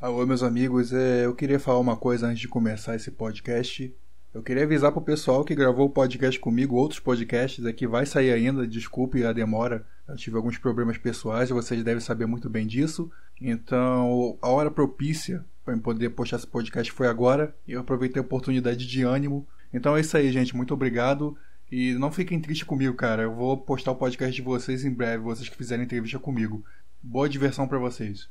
[0.00, 3.92] Alô, meus amigos, é, eu queria falar uma coisa antes de começar esse podcast.
[4.32, 8.30] Eu queria avisar pro pessoal que gravou o podcast comigo, outros podcasts aqui vai sair
[8.30, 9.84] ainda, desculpe a demora.
[10.06, 13.10] Eu tive alguns problemas pessoais vocês devem saber muito bem disso.
[13.40, 18.24] Então, a hora propícia para poder postar esse podcast foi agora e eu aproveitei a
[18.24, 19.48] oportunidade de ânimo.
[19.74, 20.54] Então é isso aí, gente.
[20.54, 21.36] Muito obrigado.
[21.72, 23.24] E não fiquem tristes comigo, cara.
[23.24, 26.64] Eu vou postar o podcast de vocês em breve, vocês que fizerem entrevista comigo.
[27.02, 28.28] Boa diversão para vocês.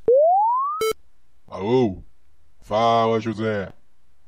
[1.49, 2.03] Alô?
[2.59, 3.71] Fala, José.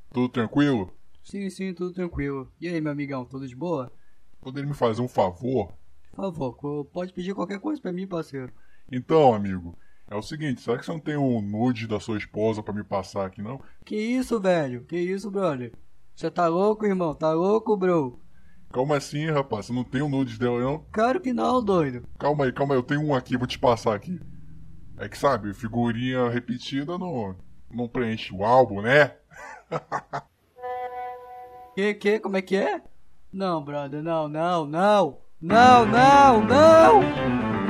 [0.10, 0.94] Tudo tranquilo?
[1.22, 2.50] Sim, sim, tudo tranquilo.
[2.62, 3.92] E aí, meu amigão, tudo de boa?
[4.40, 5.74] Poderia me fazer um favor?
[6.14, 8.54] Por favor, pode pedir qualquer coisa pra mim, parceiro.
[8.90, 9.78] Então, amigo,
[10.10, 12.86] é o seguinte, será que você não tem um nude da sua esposa pra me
[12.86, 13.60] passar aqui, não?
[13.86, 14.86] Que isso, velho?
[14.86, 15.74] Que isso, brother?
[16.16, 17.14] Você tá louco, irmão?
[17.14, 18.18] Tá louco, bro?
[18.72, 20.86] Calma assim, rapaz, você não tem um nude dela, não?
[20.92, 22.08] Claro que não, doido.
[22.18, 24.20] Calma aí, calma aí, eu tenho um aqui, vou te passar aqui.
[25.00, 27.34] É que, sabe, figurinha repetida não,
[27.72, 29.16] não preenche o álbum, né?
[31.76, 32.20] Que, que?
[32.20, 32.82] Como é que é?
[33.32, 35.22] Não, brother, não, não, não.
[35.40, 37.69] Não, não, não!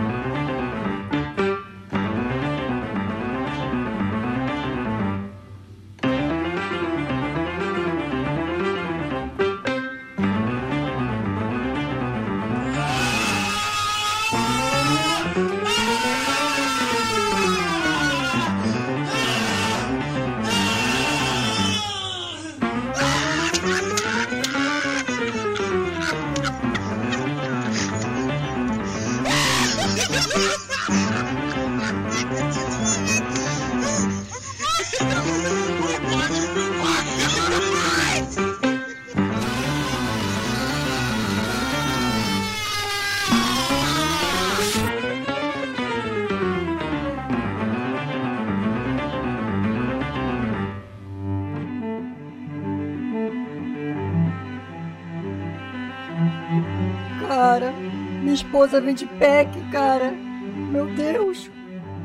[58.30, 60.12] Minha esposa vem de pack, cara.
[60.12, 61.50] Meu Deus.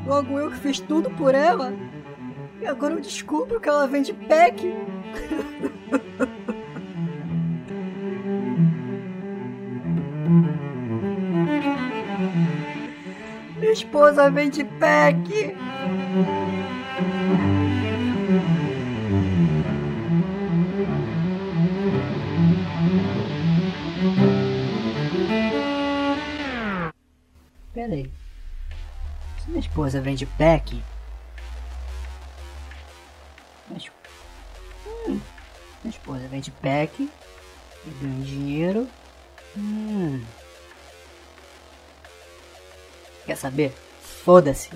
[0.07, 1.75] Logo eu que fiz tudo por ela.
[2.63, 4.65] E agora eu descubro que ela vem de pack.
[13.61, 15.55] Minha esposa vem de pack.
[29.85, 30.83] Minha esposa vende pack.
[35.07, 35.21] Hum,
[35.83, 37.03] minha esposa vende pack.
[37.87, 38.89] E ganha dinheiro.
[39.55, 40.25] Hum.
[43.27, 43.75] Quer saber?
[44.01, 44.71] Foda-se.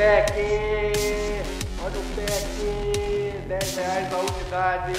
[0.00, 0.32] Pack!
[1.84, 3.44] Olha o pack!
[3.48, 4.94] 10 reais a unidade!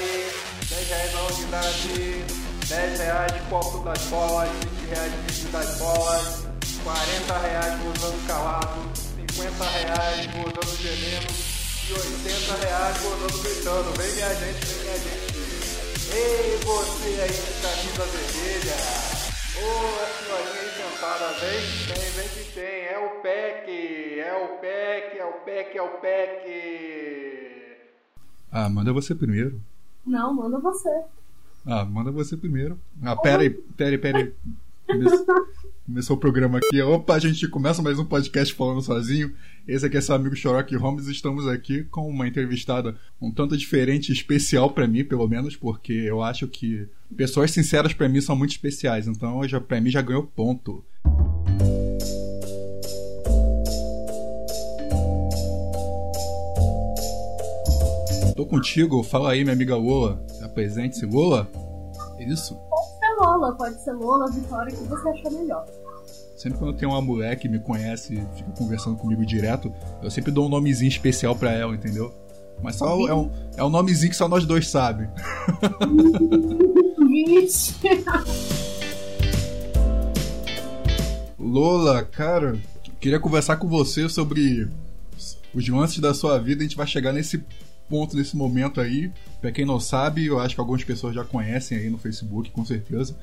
[0.70, 2.26] 10 reais a unidade!
[2.68, 6.46] 10 reais de copo das bolas, 20 reais de vídeo das bolas,
[6.84, 11.34] 40 reais gozando calado, 50 reais gozando gemendo
[11.90, 13.98] e 80 reais gozando gritando.
[13.98, 15.34] Vem minha gente, vem minha gente!
[16.14, 18.76] Ei, você aí de camisa vermelha!
[19.58, 19.66] Ô,
[20.00, 20.61] a senhorinha
[21.02, 25.34] sentada, vem que tem, vem que tem, é o PEC, é o PEC, é o
[25.44, 27.78] PEC, é o PEC.
[28.52, 29.60] Ah, manda você primeiro.
[30.06, 31.04] Não, manda você.
[31.66, 32.78] Ah, manda você primeiro.
[33.04, 34.32] Ah, pera aí, pera aí, pera aí.
[35.92, 36.82] Come- Começou o programa aqui.
[36.82, 39.34] Opa, a gente começa mais um podcast falando sozinho.
[39.68, 41.08] Esse aqui é seu amigo Sherlock Holmes.
[41.08, 46.22] Estamos aqui com uma entrevistada um tanto diferente especial pra mim, pelo menos, porque eu
[46.24, 49.06] acho que pessoas sinceras pra mim são muito especiais.
[49.08, 50.84] Então, já para mim já ganhou ponto.
[58.36, 60.24] Tô contigo, fala aí, minha amiga Lola.
[60.42, 61.48] Apresente-se, Lola.
[62.20, 62.56] Isso.
[62.56, 65.66] Pode ser Lola, pode ser Lola, Vitória, o que você achar melhor.
[66.42, 69.72] Sempre quando tem uma mulher que me conhece e fica conversando comigo direto,
[70.02, 72.12] eu sempre dou um nomezinho especial pra ela, entendeu?
[72.64, 74.74] Mas só é um, é um nomezinho que só nós dois.
[77.08, 77.76] Vixe.
[81.38, 82.58] Lola, cara,
[83.00, 84.68] queria conversar com você sobre
[85.54, 86.62] os lances da sua vida.
[86.62, 87.46] A gente vai chegar nesse
[87.88, 89.12] ponto, nesse momento aí.
[89.40, 92.66] Pra quem não sabe, eu acho que algumas pessoas já conhecem aí no Facebook, com
[92.66, 93.16] certeza.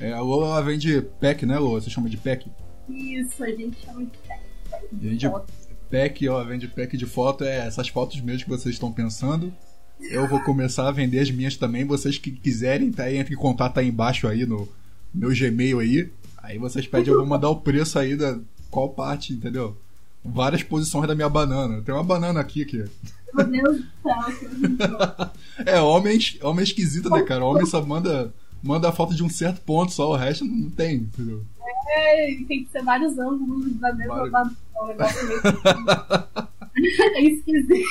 [0.00, 1.80] É, a Lola ela vende pack, né, Lola?
[1.80, 2.50] Você chama de pack?
[2.88, 4.18] Isso, a gente chama de.
[5.00, 5.26] E a gente
[5.90, 9.52] pack, ó, vende pack de foto, é essas fotos mesmo que vocês estão pensando.
[10.00, 11.84] Eu vou começar a vender as minhas também.
[11.84, 14.66] Vocês que quiserem, tá aí, entre em contato aí embaixo aí no
[15.14, 16.10] meu Gmail aí.
[16.38, 18.38] Aí vocês pedem, eu vou mandar o preço aí da
[18.70, 19.76] qual parte, entendeu?
[20.24, 21.82] Várias posições da minha banana.
[21.82, 22.84] Tem uma banana aqui, aqui.
[23.34, 25.66] Meu Deus do céu, que.
[25.70, 27.44] É, homem, homem esquisito, né, cara?
[27.44, 28.32] Homem só manda,
[28.62, 31.44] manda a foto de um certo ponto, só o resto não tem, entendeu?
[31.92, 34.32] É, tem que ser vários ângulos da mesma Vários.
[34.32, 34.56] banana.
[34.82, 35.40] É negócio meio
[37.16, 37.88] é esquisito.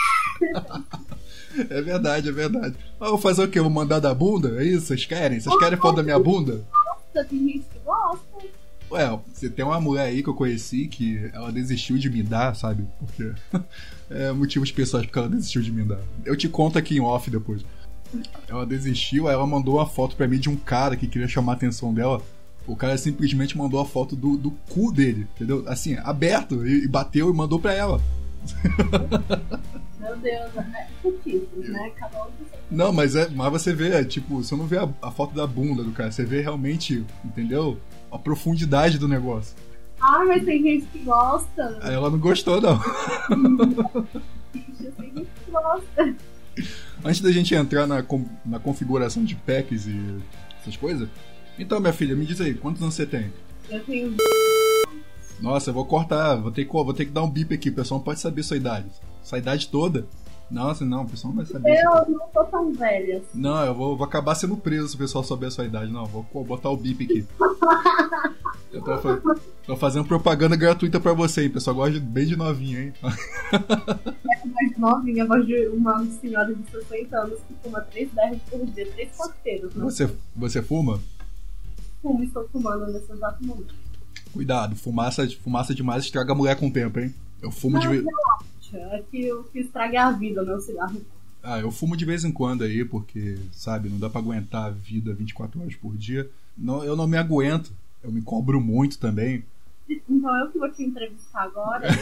[1.69, 2.75] É verdade, é verdade.
[2.99, 3.59] Ah, eu vou fazer o quê?
[3.59, 4.61] Eu Vou mandar da bunda?
[4.61, 4.87] É isso?
[4.87, 5.39] Vocês querem?
[5.39, 6.65] Vocês querem foto da minha bunda?
[7.13, 8.23] Tem gente que gosta.
[8.91, 12.55] Ué, você tem uma mulher aí que eu conheci que ela desistiu de me dar,
[12.55, 12.87] sabe?
[12.99, 13.31] Porque.
[14.09, 15.99] é motivos pessoais porque ela desistiu de me dar.
[16.25, 17.63] Eu te conto aqui em off depois.
[18.47, 21.53] Ela desistiu, aí ela mandou uma foto pra mim de um cara que queria chamar
[21.53, 22.21] a atenção dela.
[22.67, 25.63] O cara simplesmente mandou a foto do, do cu dele, entendeu?
[25.67, 28.01] Assim, aberto, e, e bateu e mandou pra ela.
[29.99, 31.91] Meu Deus, é putíssimos, né?
[31.95, 32.29] Cada um.
[32.71, 35.45] Não, mas, é, mas você vê, é, tipo, você não vê a, a foto da
[35.45, 37.79] bunda do cara, você vê realmente, entendeu?
[38.11, 39.55] A profundidade do negócio.
[39.99, 41.79] Ah, mas tem gente que gosta.
[41.81, 42.79] Aí ela não gostou, não.
[44.53, 46.15] Gente, tem gente que gosta.
[47.03, 48.03] Antes da gente entrar na,
[48.45, 50.17] na configuração de packs e
[50.61, 51.07] essas coisas,
[51.57, 53.31] então, minha filha, me diz aí, quantos anos você tem?
[53.69, 54.15] Eu tenho
[55.41, 57.73] Nossa, eu vou cortar, vou ter que, vou ter que dar um bip aqui, o
[57.73, 58.87] pessoal não pode saber sua idade.
[59.23, 60.05] Sua idade toda?
[60.51, 61.69] Nossa, não, o pessoal não vai saber.
[61.79, 63.17] Eu não tô tão velha.
[63.17, 63.27] assim.
[63.39, 65.91] Não, eu vou, vou acabar sendo preso se o pessoal souber a sua idade.
[65.91, 67.25] Não, vou co- botar o bip aqui.
[68.73, 69.21] Eu tô, fa-
[69.69, 71.49] tô fazendo propaganda gratuita pra você, hein?
[71.51, 72.93] Pessoal gosta de- bem de novinho, hein?
[73.01, 78.65] mais novinha, a voz de uma senhora de 60 anos que fuma 3 berros por
[78.65, 79.75] dia, 3 coqueiros.
[79.75, 80.99] Não Você, você fuma?
[82.01, 83.75] fumo, estou fumando nesse exato momento.
[84.33, 87.13] Cuidado, fumaça, fumaça demais estraga a mulher com o tempo, hein?
[87.41, 88.03] Eu fumo de vez.
[88.73, 90.99] É que o que estraga é a vida, meu cigarro.
[91.43, 94.69] Ah, eu fumo de vez em quando aí, porque, sabe, não dá pra aguentar a
[94.71, 96.27] vida 24 horas por dia.
[96.57, 97.71] Não, eu não me aguento.
[98.03, 99.43] Eu me cobro muito também.
[99.89, 101.87] Então eu que vou te entrevistar agora.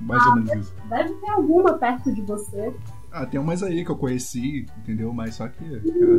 [0.00, 0.74] Mais ou menos isso.
[0.88, 2.74] Deve ter alguma perto de você.
[3.12, 5.12] Ah, tem umas aí que eu conheci, entendeu?
[5.12, 6.16] Mas só que, cara,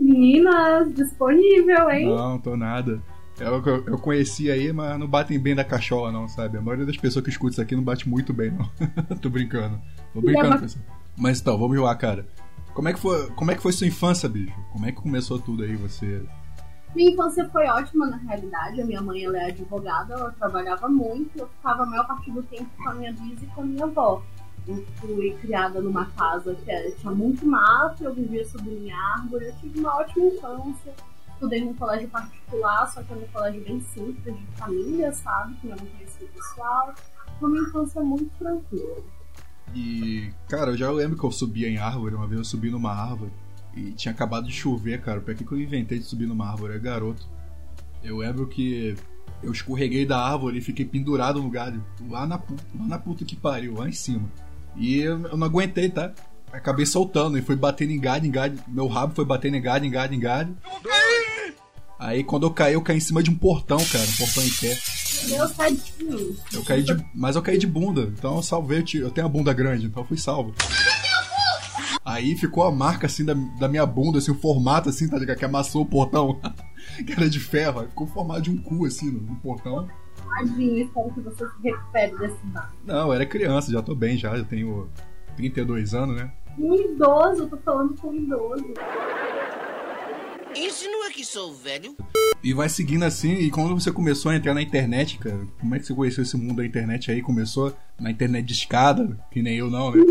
[0.00, 2.06] Meninas, disponível, hein?
[2.06, 3.00] não, tô nada.
[3.40, 6.58] Eu, eu, eu conheci aí, mas não batem bem da cachola, não, sabe?
[6.58, 8.68] A maioria das pessoas que escutam isso aqui não bate muito bem, não.
[9.18, 9.80] tô brincando.
[10.12, 10.84] Tô brincando, Leva- pessoal.
[11.16, 12.26] Mas então, vamos lá, cara.
[12.74, 14.54] Como é, que foi, como é que foi sua infância, bicho?
[14.72, 16.22] Como é que começou tudo aí, você?
[16.94, 18.80] Minha infância foi ótima, na realidade.
[18.80, 21.30] A minha mãe ela é advogada, ela trabalhava muito.
[21.36, 23.84] Eu ficava a maior parte do tempo com a minha bis e com a minha
[23.84, 24.22] avó.
[24.66, 29.46] Eu fui criada numa casa que era- tinha muito mato, eu vivia subindo em árvore.
[29.46, 30.92] Eu tive uma ótima infância.
[31.38, 35.54] Estudei num colégio particular, só que era um colégio bem simples, de família, sabe?
[35.60, 36.94] Que não conhecia o pessoal.
[37.38, 38.96] Foi uma infância muito tranquila.
[39.72, 42.16] E, cara, eu já lembro que eu subia em árvore.
[42.16, 43.30] Uma vez eu subi numa árvore
[43.72, 45.20] e tinha acabado de chover, cara.
[45.20, 46.74] Pra que que eu inventei de subir numa árvore?
[46.74, 47.24] É garoto.
[48.02, 48.96] Eu lembro que
[49.40, 51.84] eu escorreguei da árvore e fiquei pendurado no galho.
[52.10, 54.28] Lá na, lá na puta que pariu, lá em cima.
[54.74, 56.12] E eu, eu não aguentei, tá?
[56.52, 58.58] Acabei soltando e fui batendo em galho, em galho.
[58.66, 60.56] Meu rabo foi batendo em galho, em galho, em galho.
[61.98, 64.04] Aí quando eu caí, eu caí em cima de um portão, cara.
[64.04, 64.78] Um portão em pé.
[65.28, 66.36] Meu tadinho.
[66.52, 66.96] Eu caí de.
[67.14, 68.02] Mas eu caí de bunda.
[68.02, 68.84] Então eu salvei.
[68.94, 70.54] eu tenho a bunda grande, então eu fui salvo.
[72.04, 75.36] Aí ficou a marca assim da, da minha bunda, assim, o formato assim, tá ligado?
[75.36, 76.40] Que amassou o portão.
[77.04, 77.80] que era de ferro.
[77.80, 79.86] Aí ficou o formato de um cu assim no, no portão.
[80.28, 82.68] Tadinho, espero que você se recupere desse dano.
[82.84, 84.36] Não, eu era criança, já tô bem já.
[84.36, 84.88] Eu tenho
[85.38, 86.32] 32 anos, né?
[86.58, 88.74] Um idoso, eu tô falando com um idoso.
[90.56, 91.94] Insinua que sou velho?
[92.42, 95.78] E vai seguindo assim, e quando você começou a entrar na internet, cara, como é
[95.78, 97.22] que você conheceu esse mundo da internet aí?
[97.22, 100.02] Começou na internet de escada, que nem eu não, né?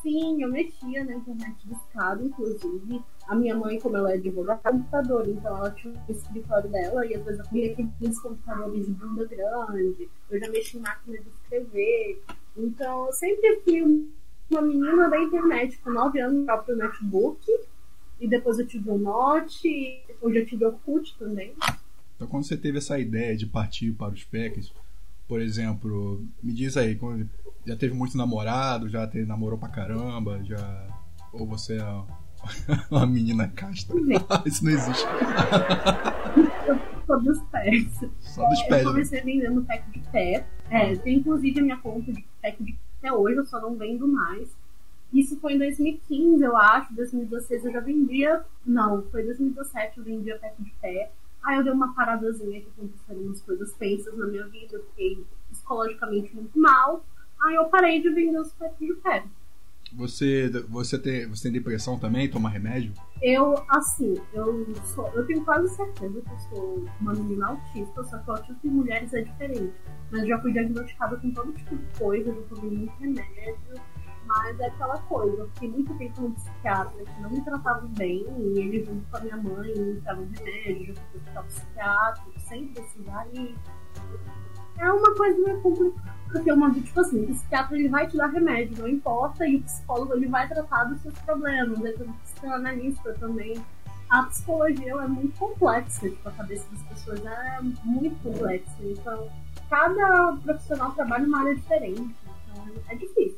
[0.00, 3.02] Sim, eu mexia na internet de escada, inclusive.
[3.26, 7.04] A minha mãe, como ela é advogada, é computador, então ela tinha um escritório dela
[7.06, 10.08] e às vezes eu via aqueles computadores de bunda grande.
[10.30, 12.22] Eu já mexi em máquina de escrever.
[12.56, 14.08] Então eu sempre fui
[14.50, 17.40] uma menina da internet, com 9 anos, próprio notebook.
[18.20, 21.54] E depois eu tive o Note, hoje eu tive o Orkut também.
[22.16, 24.70] Então, quando você teve essa ideia de partir para os packs,
[25.26, 26.98] por exemplo, me diz aí,
[27.66, 30.86] já teve muito namorado, já teve, namorou pra caramba, já.
[31.32, 32.02] Ou você é
[32.90, 33.94] uma menina casta?
[34.44, 35.06] Isso não existe.
[37.06, 38.00] Só dos pés.
[38.20, 38.84] Só dos Eu pés.
[38.84, 38.90] né?
[38.92, 40.46] comecei vendendo pack de pé.
[40.68, 42.76] É, tem inclusive a minha conta de pack de
[43.12, 44.56] hoje, eu só não vendo mais.
[45.12, 46.94] Isso foi em 2015, eu acho.
[46.94, 48.44] 2016 eu já vendia.
[48.64, 51.10] Não, foi 2017 eu vendia pack de pé.
[51.42, 55.24] Aí eu dei uma paradazinha que aconteceram umas coisas tensas na minha vida, eu fiquei
[55.50, 57.04] psicologicamente muito mal.
[57.42, 59.24] Aí eu parei de vender os packs de pé.
[59.92, 62.30] Você, você, tem, você tem depressão também?
[62.30, 62.92] Toma remédio?
[63.20, 68.18] Eu, assim, eu sou, eu tenho quase certeza que eu sou uma menina autista, só
[68.18, 69.72] que o autismo em mulheres é diferente.
[70.10, 73.80] Mas já fui diagnosticada com todo tipo de coisa, já tomei muito remédio,
[74.26, 78.24] mas é aquela coisa, eu fiquei muito tempo no psiquiatra que não me tratavam bem,
[78.38, 82.68] e ele junto com a minha mãe me davam remédio, já fui para psiquiátrico, sem
[82.68, 83.56] precisar ir.
[84.80, 86.10] É uma coisa meio complicada.
[86.32, 89.62] Porque uma tipo assim, o psiquiatra ele vai te dar remédio, não importa, e o
[89.62, 93.60] psicólogo ele vai tratar dos seus problemas, tem um psicanalista também.
[94.08, 98.72] A psicologia é muito complexa, tipo, a cabeça das pessoas é muito complexa.
[98.80, 99.28] Então,
[99.68, 102.14] cada profissional trabalha numa área diferente.
[102.52, 103.36] Então, é difícil.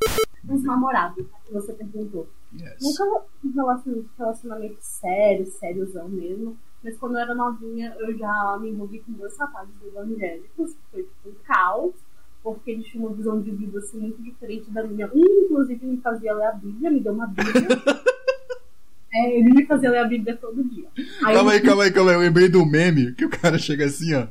[0.49, 2.29] Os namorados, que você perguntou.
[2.55, 2.77] Yes.
[2.83, 3.05] Nunca
[3.45, 6.59] um relacion- relacionamento sério, sériozão mesmo.
[6.83, 11.09] Mas quando eu era novinha, eu já me envolvi com dois rapazes evangélicos, que foi
[11.27, 11.95] um caos,
[12.43, 15.09] porque eles tinham uma visão de vida assim, muito diferente da minha.
[15.15, 17.55] Um, inclusive, me fazia ler a Bíblia, me deu uma Bíblia.
[19.15, 20.89] é, ele me fazia ler a Bíblia todo dia.
[21.25, 22.17] Aí Calma aí, ele- calma aí, calma aí.
[22.17, 24.27] Eu lembrei do meme que o cara chega assim, ó.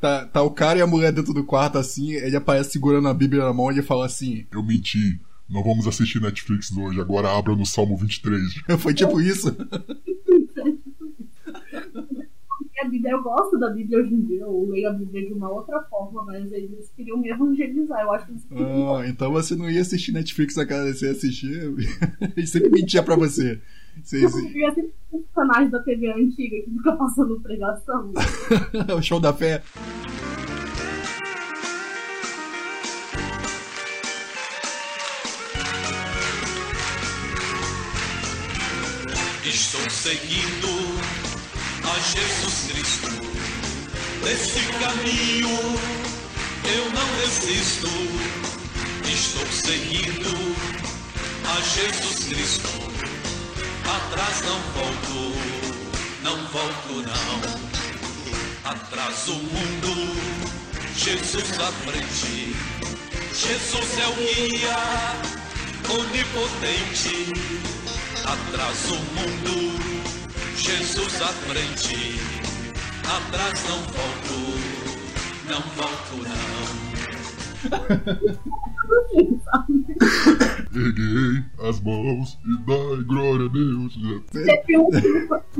[0.00, 3.14] Tá, tá o cara e a mulher dentro do quarto assim, ele aparece segurando a
[3.14, 5.20] Bíblia na mão e ele fala assim: Eu menti.
[5.48, 7.00] Não vamos assistir Netflix hoje.
[7.00, 8.42] Agora abra no Salmo 23.
[8.80, 9.54] Foi tipo isso.
[12.80, 15.50] a Bíblia, eu gosto da Bíblia hoje em dia, eu leio a Bíblia de uma
[15.50, 18.00] outra forma, mas eles queriam me evangelizar.
[18.02, 21.06] Eu acho que eles queriam Ah, então você não ia assistir Netflix na cara, você
[21.06, 21.74] ia assistir.
[22.36, 23.60] Ele sempre mentia pra você.
[24.04, 28.12] Você- queria ser um personagem da TV antiga que fica passando pregação.
[28.96, 29.62] o show da fé.
[39.44, 41.25] Estou seguindo
[41.86, 43.08] a Jesus Cristo.
[44.22, 45.58] Nesse caminho
[46.64, 47.88] eu não resisto.
[49.04, 50.56] Estou seguindo
[51.44, 52.68] a Jesus Cristo.
[53.84, 55.32] Atrás não volto,
[56.22, 58.70] não volto não.
[58.70, 60.16] Atrás o mundo,
[60.96, 62.56] Jesus à frente.
[63.32, 65.36] Jesus é o guia
[65.88, 67.32] onipotente
[68.26, 70.05] atrás o mundo,
[70.56, 72.18] Jesus à frente,
[73.04, 74.36] atrás não volto,
[75.48, 76.86] não volto não.
[80.74, 83.98] Erguei as mãos e dai glória a Deus.
[84.32, 84.88] Teve um,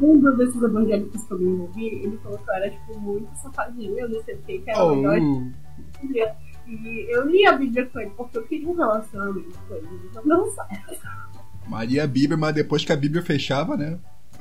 [0.03, 4.01] um desses evangélicos que eu me envolvi, ele falou que eu era tipo muito safadinha,
[4.01, 5.19] eu não sei o que, que era Oh, melhor.
[6.67, 10.23] E eu li a Bíblia com ele porque eu queria um relacionamento com ele, então
[10.25, 11.01] não certo.
[11.69, 13.99] Maria a Bíblia, mas depois que a Bíblia fechava, né?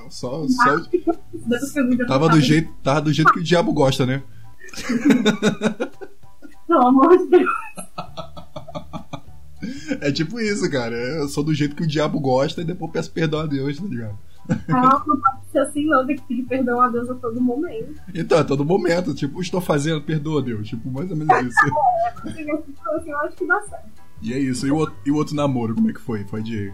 [0.10, 0.80] Só, só
[2.08, 4.24] tava do jeito, tava do jeito que o diabo gosta, né?
[6.68, 7.50] Pelo amor de Deus.
[10.02, 10.96] É tipo isso, cara.
[10.96, 13.86] Eu sou do jeito que o diabo gosta e depois peço perdão a Deus, tá
[13.86, 14.18] ligado?
[14.68, 16.06] Não, não pode ser assim, não.
[16.06, 18.00] Tem que pedir perdão a Deus a todo momento.
[18.14, 20.68] Então, a todo momento, tipo, estou fazendo, perdoa Deus.
[20.68, 21.58] Tipo, mais ou menos isso.
[22.24, 23.86] Assim, assim, eu acho que dá certo.
[24.22, 24.68] E é isso.
[24.68, 26.24] E o, outro- e o outro namoro, como é que foi?
[26.26, 26.72] Foi de.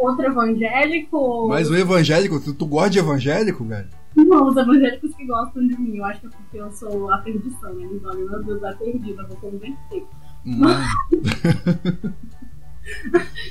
[0.00, 1.46] Outro evangélico.
[1.48, 3.88] Mas o evangélico, tu, tu gosta de evangélico, velho?
[4.16, 5.96] Não, os evangélicos que gostam de mim.
[5.98, 7.74] Eu acho que é porque eu sou a perdição.
[7.74, 7.84] né?
[7.84, 10.04] Eles olham, meu Deus, é perdida, vou converter.
[10.46, 10.60] Hum,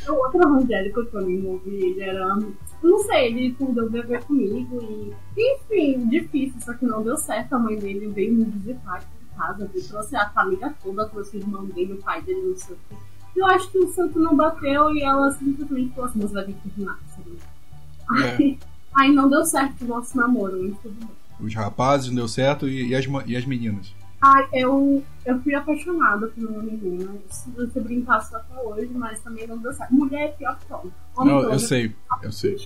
[0.09, 2.35] O outro evangélico que eu me envolvi, ele era.
[2.83, 5.13] Não sei, ele fundou beber comigo e.
[5.37, 7.53] Enfim, difícil, só que não deu certo.
[7.53, 11.39] A mãe dele veio me visitar aqui em casa, trouxe a família toda, trouxe o
[11.39, 12.95] irmão dele, o pai dele, não sei o quê.
[13.35, 16.53] Eu acho que o santo não bateu e ela simplesmente falou assim: você vai que
[16.53, 16.99] terminar.
[18.17, 18.35] É.
[18.35, 18.59] Aí,
[18.95, 21.09] aí não deu certo o nosso namoro, mas tudo bem.
[21.39, 23.93] Os rapazes não deu certo e, e as, e as meninas.
[24.21, 27.15] Ai, eu, eu fui apaixonada por uma menina.
[27.29, 29.93] Se você brincasse até hoje, mas também não deu certo.
[29.93, 30.93] Mulher é pior que homem.
[31.15, 32.57] Homem Não, eu sei, eu sei.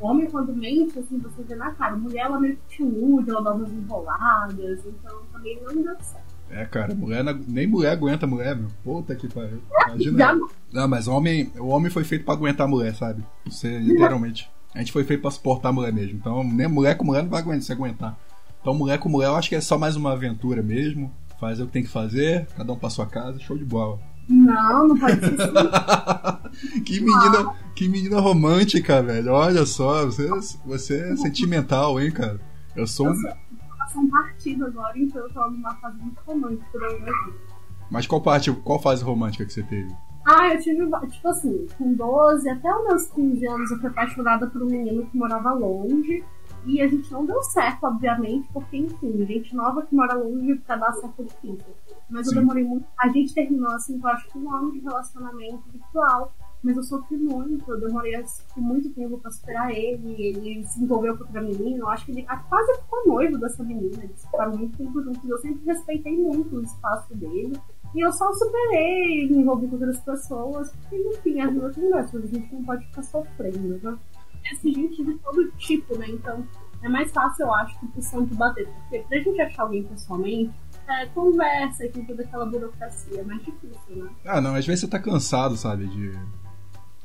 [0.00, 1.94] Homem, quando mente, assim, você vê na cara.
[1.96, 4.80] Mulher, ela meio que te ilude, ela dá umas enroladas.
[4.86, 6.27] Então, também não deu certo.
[6.50, 8.68] É, cara, mulher não- nem mulher aguenta mulher, meu.
[8.82, 9.60] Puta que pariu.
[9.70, 10.38] Já Imagina.
[10.72, 13.22] Não, mas homem, o homem foi feito pra aguentar a mulher, sabe?
[13.46, 14.50] Você, literalmente.
[14.74, 16.16] A gente foi feito pra suportar a mulher mesmo.
[16.18, 18.18] Então, nem mulher com mulher não vai aguentar, se aguentar.
[18.60, 21.12] Então, mulher com mulher, eu acho que é só mais uma aventura mesmo.
[21.40, 23.98] Fazer o que tem que fazer, cada um pra sua casa, show de bola.
[24.28, 26.82] Não, não pode ser assim.
[26.84, 29.32] que menina, que menina romântica, velho.
[29.32, 30.28] Olha só, você,
[30.66, 32.40] você é sentimental, hein, cara.
[32.76, 33.14] Eu sou um,
[33.88, 37.38] coração partido agora, então eu tô numa fase muito romântica da minha vida.
[37.90, 39.94] Mas qual parte, qual fase romântica que você teve?
[40.26, 44.46] Ah, eu tive, tipo assim, com 12 até os meus 15 anos eu fui apaixonada
[44.46, 46.22] por um menino que morava longe.
[46.66, 50.76] E a gente não deu certo, obviamente, porque, enfim, gente nova que mora longe pra
[50.76, 51.74] dar certo difícil.
[52.10, 52.40] Mas eu Sim.
[52.40, 52.84] demorei muito.
[52.98, 56.34] A gente terminou, assim, eu acho que um ano de relacionamento virtual.
[56.62, 60.14] Mas eu sofri muito, eu demorei assim, muito tempo pra superar ele.
[60.18, 61.78] Ele se envolveu com outra menina.
[61.78, 64.02] Eu acho que ele quase ficou noivo dessa menina.
[64.02, 65.28] Eles ficaram muito tempo juntos.
[65.28, 67.56] Eu sempre respeitei muito o espaço dele.
[67.94, 70.72] E eu só superei, me envolvi com outras pessoas.
[70.72, 73.98] Porque, enfim, a vida tem dessas, a gente não pode ficar sofrendo, né?
[74.52, 76.08] Esse gente de todo tipo, né?
[76.08, 76.44] Então
[76.82, 78.68] é mais fácil, eu acho, que o santo bater.
[78.68, 80.52] Porque pra gente achar alguém pessoalmente,
[80.88, 83.20] é, conversa e toda aquela burocracia.
[83.20, 84.10] É mais difícil, né?
[84.24, 86.12] Ah, não, às vezes você tá cansado, sabe, de...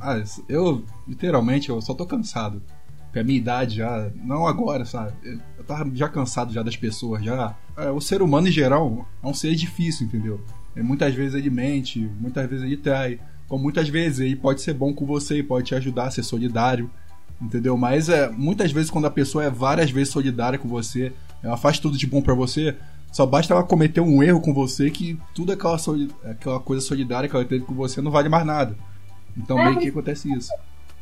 [0.04, 2.62] Ah, eu, literalmente, eu só tô cansado.
[3.06, 5.14] Porque a minha idade já, não agora, sabe?
[5.24, 7.56] Eu tava já cansado já das pessoas, já...
[7.78, 10.42] É, o ser humano, em geral, é um ser difícil, entendeu?
[10.76, 13.20] E muitas vezes ele mente, muitas vezes ele trai.
[13.48, 16.90] Como muitas vezes ele pode ser bom com você pode te ajudar a ser solidário,
[17.42, 17.78] entendeu?
[17.78, 21.78] Mas é, muitas vezes quando a pessoa é várias vezes solidária com você, ela faz
[21.78, 22.76] tudo de bom pra você,
[23.12, 25.78] só basta ela cometer um erro com você que tudo aquela,
[26.24, 28.76] aquela coisa solidária que ela teve com você não vale mais nada.
[29.38, 30.52] Então É, meio que acontece isso.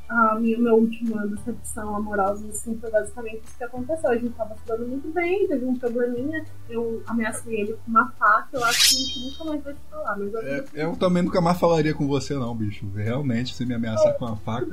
[0.09, 4.09] A minha, minha última decepção amorosa, assim, foi basicamente isso que aconteceu.
[4.09, 8.11] A gente tava se dando muito bem, teve um probleminha, eu ameacei ele com uma
[8.19, 10.95] faca, eu acho que a gente nunca mais vai se falar, mas eu É, eu
[10.97, 12.85] também nunca mais falaria com você não, bicho.
[12.93, 14.67] Realmente, você me ameaçar com uma faca.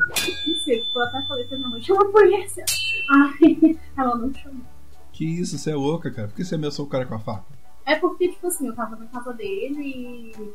[0.44, 2.64] disse, tipo, eu até falei pra minha mãe, chama a polícia!
[3.10, 4.62] Ai, ela não chamou.
[5.12, 6.26] Que isso, você é louca, cara.
[6.26, 7.46] Por que você ameaçou o cara com a faca?
[7.86, 10.54] É porque, tipo assim, eu tava na casa dele e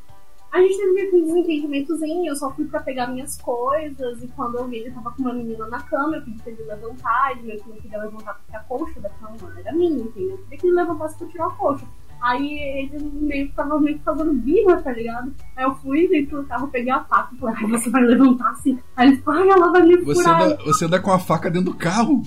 [0.53, 4.67] a gente teve um desentendimentozinho, eu só fui pra pegar minhas coisas e quando eu
[4.67, 7.63] vi ele tava com uma menina na cama, eu pedi pra ele levantar, ele meio
[7.63, 10.37] que não queria levantar porque a colcha da cama era minha, entendeu?
[10.37, 11.87] Eu queria que ele levantasse pra tirar a colcha.
[12.23, 15.33] Aí ele meio que tava meio que fazendo birra, tá ligado?
[15.57, 18.49] Aí eu fui, dei pro carro, peguei a faca e falei, ai, você vai levantar
[18.51, 18.79] assim.
[18.95, 20.41] Aí ele falou, ai, ela vai me Você furar.
[20.41, 22.23] anda, você anda com a faca dentro do carro?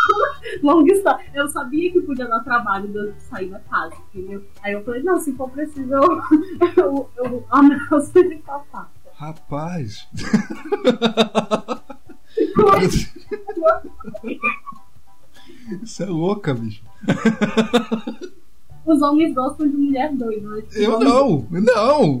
[0.62, 1.24] Longa história.
[1.32, 4.44] Eu sabia que podia dar trabalho de eu sair da casa, entendeu?
[4.62, 6.20] Aí eu falei, não, se for preciso, eu,
[6.76, 8.90] eu, eu ameaço ele com a faca.
[9.14, 10.06] Rapaz.
[15.82, 16.82] Isso é louca, bicho.
[18.84, 20.48] Os homens gostam de mulher doida.
[20.48, 20.62] né?
[20.62, 22.20] Tipo, Eu não, não,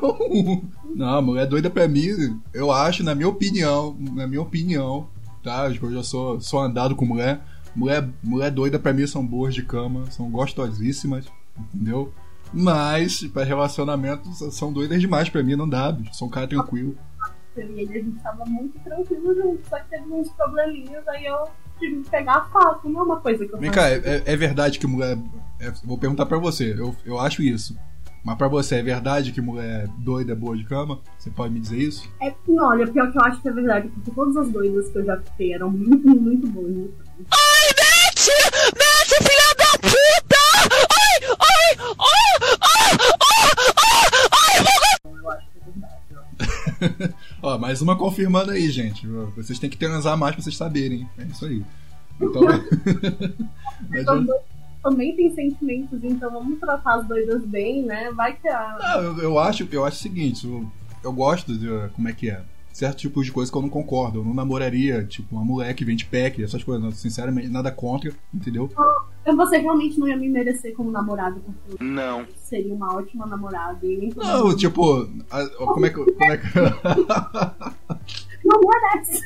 [0.00, 0.62] não.
[0.94, 5.08] Não, mulher doida pra mim, eu acho, na minha opinião, na minha opinião,
[5.42, 5.68] tá?
[5.68, 7.40] Eu já sou, sou andado com mulher.
[7.74, 11.26] Mulher, mulher doida pra mim são boas de cama, são gostosíssimas,
[11.74, 12.10] entendeu?
[12.52, 16.14] Mas, pra relacionamento, são doidas demais pra mim, não dá, bicho.
[16.14, 16.96] Sou um cara tranquilo.
[17.54, 21.26] Eu e ele, a gente tava muito tranquilo junto, só que teve uns probleminhas, aí
[21.26, 21.36] eu
[21.78, 22.88] tive que pegar a faca.
[22.88, 25.18] Não é uma coisa que eu Vem cá, é, é verdade que mulher.
[25.66, 27.76] É- vou perguntar pra você, eu, eu acho isso.
[28.24, 31.00] Mas pra você, é verdade que mulher doida é boa de cama?
[31.16, 32.08] Você pode me dizer isso?
[32.20, 34.98] É, não, olha, pior que eu acho que é verdade, porque todas as doidas que
[34.98, 36.72] eu já fiquei eram muito, muito boas.
[36.72, 36.86] né?
[45.04, 47.14] Eu acho que é verdade.
[47.42, 47.48] ó.
[47.54, 49.06] Ó, mais uma confirmando aí, gente.
[49.36, 51.08] Vocês têm que transar mais pra vocês saberem.
[51.18, 51.64] É isso aí.
[52.20, 52.42] Então.
[54.88, 58.12] Também tem sentimentos, então vamos tratar as doidas bem, né?
[58.12, 58.76] Vai que a.
[58.78, 60.64] Não, eu, eu acho, eu acho o seguinte, eu,
[61.02, 61.66] eu gosto de.
[61.94, 62.40] Como é que é?
[62.72, 64.20] Certo tipo de coisa que eu não concordo.
[64.20, 66.84] Eu não namoraria, tipo, uma mulher que vende pack, essas coisas.
[66.84, 68.70] Não, Sinceramente, nada contra, entendeu?
[69.24, 70.92] Eu, você realmente não ia me merecer como
[71.40, 72.24] porque eu Não.
[72.36, 73.84] seria uma ótima namorada.
[73.84, 75.08] E Não, tipo.
[75.30, 75.96] a- como é que.
[75.96, 76.46] Como é que...
[78.44, 79.24] não merece.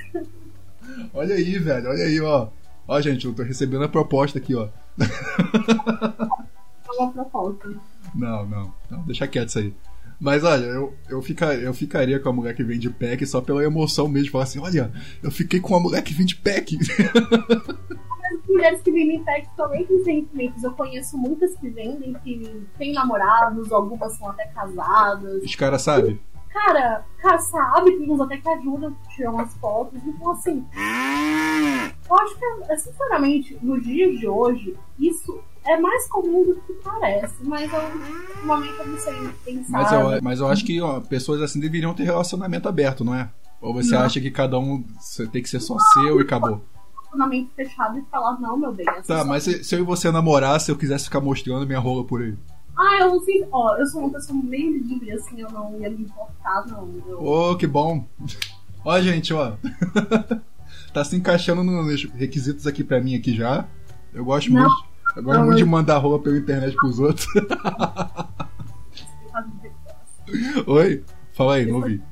[1.12, 2.48] olha aí, velho, olha aí, ó.
[2.90, 4.68] Ó, gente, eu tô recebendo a proposta aqui, ó.
[6.98, 7.68] Uma proposta.
[8.12, 8.74] Não, não.
[8.90, 9.72] Não, deixa quieto isso aí.
[10.18, 13.62] Mas olha, eu, eu, fica, eu ficaria com a mulher que vende pack só pela
[13.62, 14.32] emoção mesmo.
[14.32, 14.90] Falar assim, olha,
[15.22, 16.76] eu fiquei com a mulher que vende pack.
[16.76, 20.64] As mulheres que vendem pack também têm sentimentos.
[20.64, 25.44] Eu conheço muitas que vendem, que têm namorados, algumas são até casadas.
[25.44, 26.18] Os caras sabem.
[26.52, 30.00] Cara, cara, sabe, tem uns até que ajudam a tirar umas fotos.
[30.04, 30.66] Então, assim,
[32.08, 36.72] eu acho que, é, sinceramente, nos dias de hoje, isso é mais comum do que
[36.82, 37.36] parece.
[37.44, 39.70] Mas eu, ultimamente, eu não sei pensar.
[39.70, 43.30] Mas eu, mas eu acho que ó, pessoas assim deveriam ter relacionamento aberto, não é?
[43.60, 44.02] Ou você Não.
[44.02, 44.82] acha que cada um
[45.30, 46.60] tem que ser só seu e acabou?
[47.10, 50.10] relacionamento fechado e falar, não, meu bem, essa Tá, mas se, se eu e você
[50.10, 52.34] namorar, se eu quisesse ficar mostrando minha rola por aí.
[52.80, 53.46] Ah, eu não sei.
[53.52, 56.90] Ó, eu sou uma pessoa meio livre, assim, eu não ia me importar, não.
[57.06, 57.22] Eu...
[57.22, 58.08] Ô, que bom.
[58.82, 59.56] Ó, gente, ó.
[60.90, 63.68] tá se encaixando nos requisitos aqui pra mim aqui já.
[64.14, 64.62] Eu gosto Não.
[64.62, 64.90] muito.
[65.14, 67.26] Agora é muito de mandar roupa pela internet pros outros.
[70.66, 71.04] Oi?
[71.34, 72.02] Fala aí, não ouvi.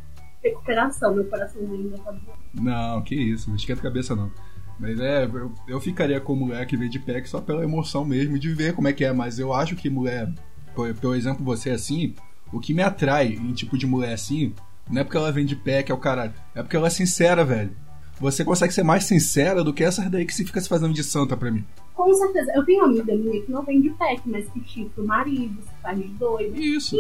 [0.43, 2.33] Recuperação, meu coraçãozinho ainda tá doendo.
[2.53, 4.31] Não, que isso, não esquenta a cabeça não.
[4.79, 8.39] Mas é, eu, eu ficaria com mulher que vem de pack só pela emoção mesmo,
[8.39, 9.13] de ver como é que é.
[9.13, 10.31] Mas eu acho que mulher,
[10.79, 12.15] por, por exemplo, você assim,
[12.53, 14.55] o que me atrai em tipo de mulher assim,
[14.89, 16.33] não é porque ela vem de pack, é o caralho.
[16.55, 17.73] É porque ela é sincera, velho.
[18.21, 21.03] Você consegue ser mais sincera do que essas daí que se fica se fazendo de
[21.03, 21.65] santa pra mim.
[21.95, 22.53] Com certeza.
[22.55, 25.83] Eu tenho amiga minha que não vem de pack, mas que chifra o marido, se
[25.83, 26.57] faz de doido.
[26.57, 26.97] Isso.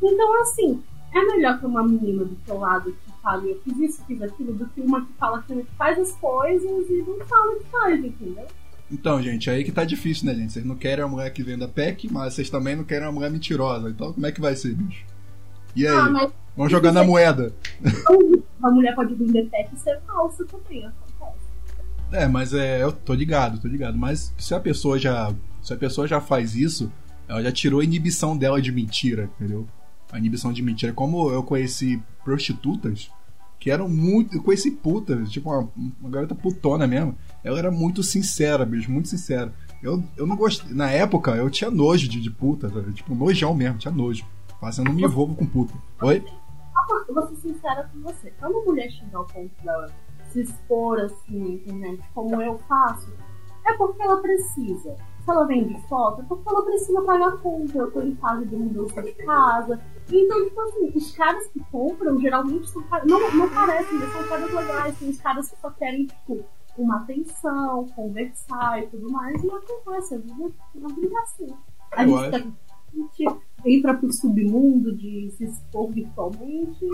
[0.00, 0.80] Então, assim,
[1.12, 4.54] é melhor que uma menina do teu lado que fala eu fiz isso, fiz aquilo,
[4.54, 8.46] do que uma que fala que faz as coisas e não fala que faz, entendeu?
[8.90, 10.52] Então, gente, aí que tá difícil, né, gente?
[10.52, 13.30] Vocês não querem uma mulher que venda pack, mas vocês também não querem uma mulher
[13.30, 13.88] mentirosa.
[13.88, 15.04] Então, como é que vai ser, bicho?
[15.76, 15.96] E aí?
[15.96, 17.54] Ah, mas Vamos jogar na moeda.
[18.58, 21.40] uma mulher pode vender pack e ser falsa também, acontece.
[22.12, 23.96] É, mas é, eu tô ligado, tô ligado.
[23.96, 25.32] Mas se a pessoa já.
[25.62, 26.90] Se a pessoa já faz isso,
[27.28, 29.66] ela já tirou a inibição dela de mentira, entendeu?
[30.10, 30.92] A inibição de mentira.
[30.92, 33.10] Como eu conheci prostitutas
[33.58, 34.36] que eram muito.
[34.36, 35.68] Eu conheci putas, tipo uma,
[36.00, 37.16] uma garota putona mesmo.
[37.42, 39.52] Ela era muito sincera, bicho, muito sincera.
[39.82, 40.72] Eu, eu não gostei.
[40.74, 42.92] Na época, eu tinha nojo de, de puta, sabe?
[42.92, 44.24] tipo, nojão mesmo, tinha nojo.
[44.60, 45.72] Mas eu não me envolvo com puta.
[46.02, 46.22] Oi?
[47.08, 48.30] Eu vou ser sincera com você.
[48.38, 49.90] Quando a mulher chega ao ponto dela
[50.30, 53.12] se expor assim na internet, como eu faço,
[53.66, 54.96] é porque ela precisa.
[55.24, 57.78] Se ela vende foto, é porque ela precisa pagar conta.
[57.78, 59.80] Eu tô em fase de mudança de casa.
[60.10, 63.06] Então, tipo assim, os caras que compram geralmente são caras.
[63.06, 64.98] Não, não parecem, são caras legais.
[64.98, 66.44] Tem os caras que só querem, tipo,
[66.76, 69.42] uma atenção, conversar e tudo mais.
[69.42, 70.52] E acontece, a vida,
[70.84, 71.46] a vida é assim.
[71.92, 72.44] A Eu gente, acho.
[72.44, 72.50] tá-
[72.92, 76.84] a gente entra pro submundo de se expor virtualmente.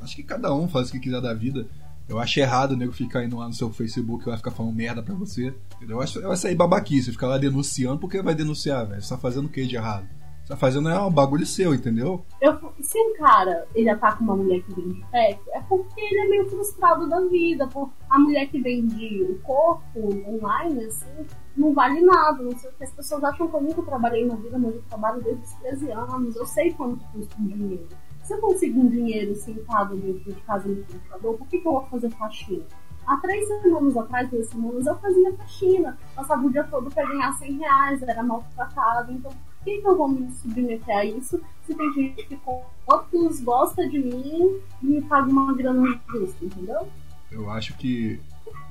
[0.00, 1.66] Acho que cada um faz o que quiser da vida.
[2.08, 4.74] Eu acho errado o nego ficar indo lá no seu Facebook e vai ficar falando
[4.74, 5.54] merda pra você.
[5.76, 5.96] Entendeu?
[5.98, 9.02] Eu acho que vai sair babaquice, ficar lá denunciando, porque vai denunciar, velho?
[9.02, 10.08] Você tá fazendo o que de errado?
[10.48, 12.24] Você tá fazendo é um bagulho seu, entendeu?
[12.40, 16.28] Eu, se um cara ele com uma mulher que vende pack, é porque ele é
[16.30, 17.66] meio frustrado da vida.
[17.66, 22.42] Por a mulher que vende o corpo online, assim, não vale nada.
[22.42, 22.82] Não sei o que.
[22.82, 25.92] As pessoas acham que eu nunca trabalhei na vida, mas eu trabalho desde os 13
[25.92, 26.34] anos.
[26.34, 27.88] Eu sei quanto custa um dinheiro.
[28.22, 31.72] Se eu consigo um dinheiro sentado dentro de casa no computador, por que, que eu
[31.72, 32.64] vou fazer faxina?
[33.06, 35.98] Há três semanas atrás, duas semanas, eu fazia faxina.
[36.16, 39.12] Passava o dia todo pra ganhar 100 reais, era maltratada.
[39.12, 39.30] Então,
[39.68, 42.38] que, que eu vou me submeter a isso se tem gente que
[42.86, 46.88] fotos gosta de mim e me paga uma grana justa, entendeu?
[47.30, 48.18] Eu acho que.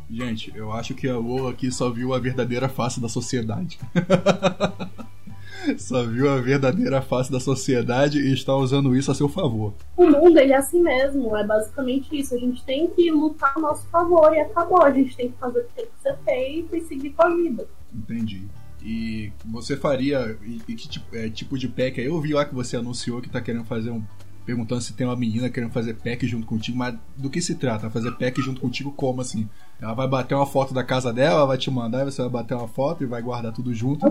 [0.10, 3.78] Gente, eu acho que a Lola aqui só viu a verdadeira face da sociedade.
[5.78, 9.74] só viu a verdadeira face da sociedade e está usando isso a seu favor.
[9.98, 12.34] O mundo, ele é assim mesmo, é basicamente isso.
[12.34, 14.82] A gente tem que lutar a nosso favor e acabou.
[14.82, 17.36] A gente tem que fazer o que tem que ser feito e seguir com a
[17.36, 17.68] vida.
[17.94, 18.48] Entendi.
[18.82, 20.38] E você faria.
[20.44, 22.00] E, e que tipo, é, tipo de pack?
[22.00, 24.04] Eu vi lá que você anunciou que tá querendo fazer um.
[24.46, 27.90] Perguntando se tem uma menina querendo fazer pack junto contigo, mas do que se trata?
[27.90, 29.50] Fazer pack junto contigo como assim?
[29.82, 32.54] Ela vai bater uma foto da casa dela, vai te mandar, e você vai bater
[32.56, 34.06] uma foto e vai guardar tudo junto?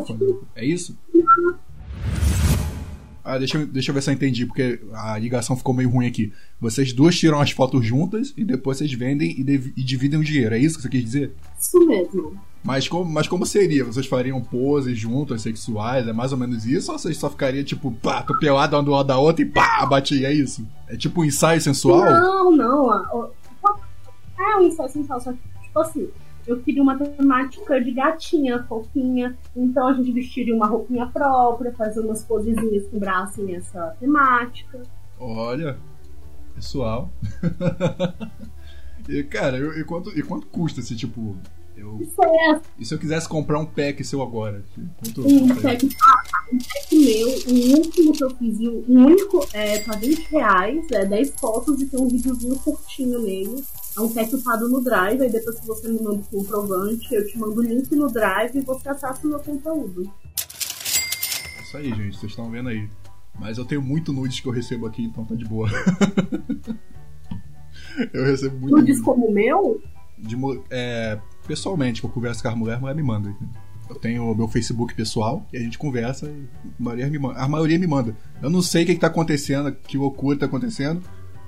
[0.54, 0.94] É isso?
[3.26, 6.06] Ah, deixa eu, deixa eu ver se eu entendi, porque a ligação ficou meio ruim
[6.06, 6.32] aqui.
[6.60, 10.54] Vocês duas tiram as fotos juntas e depois vocês vendem e, e dividem o dinheiro,
[10.54, 11.34] é isso que você quis dizer?
[11.58, 12.38] Isso mesmo.
[12.62, 13.84] Mas como, mas como seria?
[13.84, 16.06] Vocês fariam poses juntas, sexuais?
[16.06, 16.92] É mais ou menos isso?
[16.92, 19.84] Ou vocês só ficariam tipo, pá, tô pelada uma do lado da outra e pá,
[19.86, 20.28] batia?
[20.28, 20.64] É isso?
[20.86, 22.04] É tipo um ensaio sensual?
[22.04, 23.30] Não, não.
[24.38, 26.08] É um ensaio sensual, só que, tipo assim,
[26.46, 29.36] eu queria uma temática de gatinha, fofinha.
[29.54, 34.82] Então a gente vestiria uma roupinha própria, fazer umas posezinhas que quebrassem essa temática.
[35.18, 35.76] Olha,
[36.54, 37.10] pessoal.
[39.08, 41.36] e, cara, eu- e, quanto, e quanto custa esse tipo.
[41.76, 44.64] Eu, Isso é e se eu quisesse comprar um pack seu agora?
[44.98, 49.94] Quanto um pack, um pack meu, o último que eu fiz, o único é tá
[49.94, 53.62] 20 reais, é 10 fotos e tem um videozinho curtinho nele.
[53.96, 57.38] É um upado no Drive, aí depois que você me manda o comprovante, eu te
[57.38, 60.12] mando o link no Drive e você acessa o meu conteúdo.
[61.58, 62.86] É Isso aí, gente, vocês estão vendo aí.
[63.38, 65.68] Mas eu tenho muito nudes que eu recebo aqui, então tá de boa.
[68.12, 69.04] eu recebo muito Nudes nudes.
[69.04, 69.80] como o meu,
[70.18, 70.36] De,
[70.70, 73.34] é, pessoalmente, que eu converso com a mulher, a mulher me manda.
[73.88, 77.38] Eu tenho o meu Facebook pessoal e a gente conversa e a maioria me manda.
[77.38, 78.16] A maioria me manda.
[78.42, 81.02] Eu não sei o que, que tá acontecendo, que loucura tá acontecendo,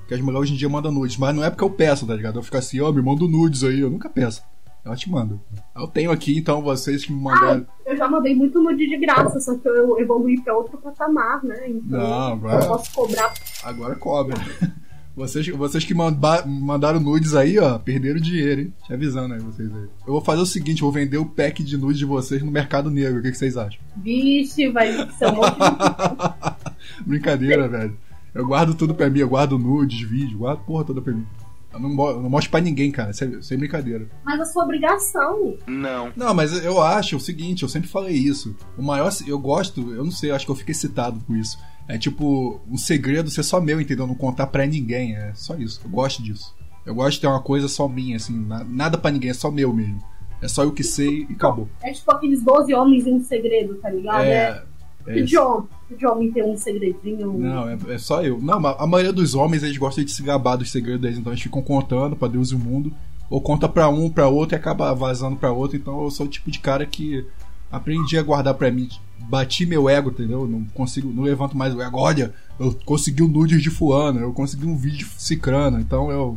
[0.08, 2.14] que as mulheres hoje em dia mandam nudes, mas não é porque eu peço, tá
[2.14, 2.38] ligado?
[2.38, 4.42] Eu fico assim, ó, me manda nudes aí, eu nunca peço.
[4.82, 5.38] Ela te manda.
[5.76, 7.66] Eu tenho aqui, então, vocês que me mandaram.
[7.84, 11.68] eu já mandei muito nude de graça, só que eu evoluí pra outro patamar, né?
[11.68, 13.34] Então Não, eu agora, posso cobrar.
[13.62, 14.36] agora cobra.
[15.14, 18.74] Vocês, vocês que manda, mandaram nudes aí, ó, perderam dinheiro, hein?
[18.86, 19.88] Te avisando aí, vocês aí.
[20.06, 22.52] Eu vou fazer o seguinte, eu vou vender o pack de nudes de vocês no
[22.52, 23.18] mercado negro.
[23.18, 23.80] O que, que vocês acham?
[23.96, 27.02] Vixe, vai ser um monte de...
[27.04, 27.98] Brincadeira, velho.
[28.38, 31.26] Eu guardo tudo pra mim, eu guardo nudes, vídeo, guardo porra toda pra mim.
[31.72, 34.08] Eu não, eu não mostro pra ninguém, cara, sem, sem brincadeira.
[34.24, 35.56] Mas a sua obrigação.
[35.66, 36.10] Não.
[36.16, 38.56] Não, mas eu acho o seguinte, eu sempre falei isso.
[38.76, 41.58] O maior, eu gosto, eu não sei, eu acho que eu fiquei excitado com isso.
[41.86, 44.06] É tipo, um segredo ser só meu, entendeu?
[44.06, 45.80] Não contar pra ninguém, é só isso.
[45.84, 46.54] Eu gosto disso.
[46.86, 49.50] Eu gosto de ter uma coisa só minha, assim, na- nada pra ninguém, é só
[49.50, 50.02] meu mesmo.
[50.40, 51.68] É só eu que sei e acabou.
[51.82, 54.22] É tipo aqueles 12 homens em um segredo, tá ligado?
[54.22, 54.62] É, É,
[55.06, 57.32] é de homem, que de homem tem um segredinho.
[57.38, 58.38] Não, é, é só eu.
[58.40, 61.42] Não, a maioria dos homens eles gostam de se gabar dos segredos deles, então eles
[61.42, 62.92] ficam contando pra Deus e o mundo,
[63.30, 65.76] ou conta pra um, pra outro e acaba vazando pra outro.
[65.76, 67.24] Então eu sou o tipo de cara que
[67.70, 68.88] aprendi a guardar pra mim.
[69.18, 70.46] Bati meu ego, entendeu?
[70.46, 71.98] Não consigo, não levanto mais o ego.
[71.98, 76.36] Olha, eu consegui um nude de fulano, eu consegui um vídeo de cicrano, então eu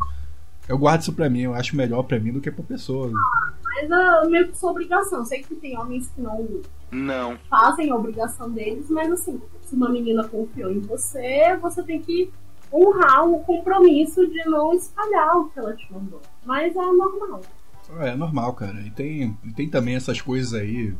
[0.68, 3.12] eu guardo isso pra mim, eu acho melhor pra mim do que pra pessoa.
[3.74, 5.24] Mas é meio que sua obrigação.
[5.26, 7.38] Sei que tem homens que não Não.
[7.50, 12.32] fazem a obrigação deles, mas assim, se uma menina confiou em você, você tem que
[12.74, 16.22] honrar o compromisso de não espalhar o que ela te mandou.
[16.46, 17.42] Mas é normal.
[18.00, 18.80] É normal, cara.
[18.82, 20.94] E tem, e tem também essas coisas aí.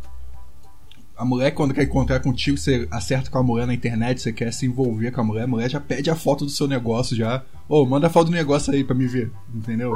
[1.22, 4.52] A mulher, quando quer encontrar contigo, você acerta com a mulher na internet, você quer
[4.52, 7.44] se envolver com a mulher, a mulher já pede a foto do seu negócio já.
[7.70, 9.94] Ô, manda a foto do negócio aí pra me ver, entendeu?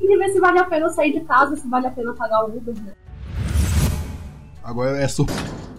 [0.00, 2.56] E ver se vale a pena sair de casa, se vale a pena pagar o
[2.56, 2.92] Uber, né?
[4.64, 5.26] Agora é sur...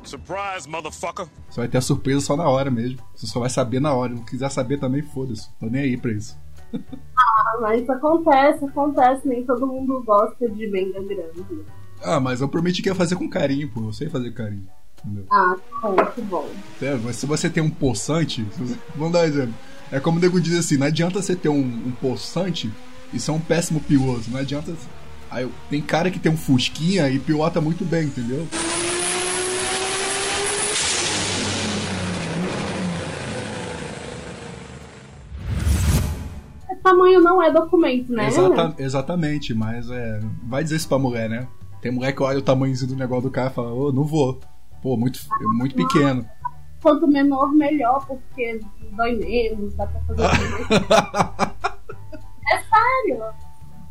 [0.01, 1.27] Surprise, motherfucker.
[1.49, 2.99] Você vai ter a surpresa só na hora mesmo.
[3.13, 4.13] Você só vai saber na hora.
[4.13, 5.49] Se não quiser saber também, foda-se.
[5.59, 6.37] Tô nem aí pra isso.
[7.37, 11.45] Ah, mas acontece, acontece, nem todo mundo gosta de venda grande.
[12.01, 13.81] Ah, mas eu prometi que ia fazer com carinho, pô.
[13.81, 14.67] Eu sei fazer carinho.
[15.05, 15.25] Entendeu?
[15.31, 16.49] Ah, que bom, que bom.
[16.81, 19.53] É, se você tem um poçante, você- vamos dar um exemplo.
[19.91, 22.71] É como o nego diz assim, não adianta você ter um, um poçante
[23.13, 24.23] e ser um péssimo piloto.
[24.31, 24.73] Não adianta.
[25.29, 28.47] Aí, tem cara que tem um fusquinha e pilota muito bem, entendeu?
[36.83, 38.27] Tamanho não é documento, né?
[38.27, 40.19] Exata- exatamente, mas é.
[40.43, 41.47] Vai dizer isso pra mulher, né?
[41.81, 44.39] Tem mulher que olha o tamanhozinho do negócio do cara e fala, ô, não vou.
[44.85, 45.19] Pô, muito,
[45.55, 46.29] muito pequeno.
[46.79, 51.55] Quanto menor, melhor, porque dói menos, dá pra fazer.
[52.47, 53.23] É sério.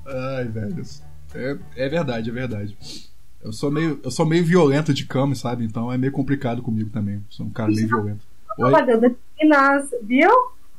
[0.07, 0.83] Ai, velho.
[1.35, 2.79] É, é verdade, é verdade.
[3.43, 5.65] Eu sou meio, eu sou meio violento de cama, sabe?
[5.65, 7.21] Então é meio complicado comigo também.
[7.29, 8.25] Sou um cara meio violento.
[8.57, 8.71] Oi?
[8.71, 10.31] Propaganda de Minas, viu?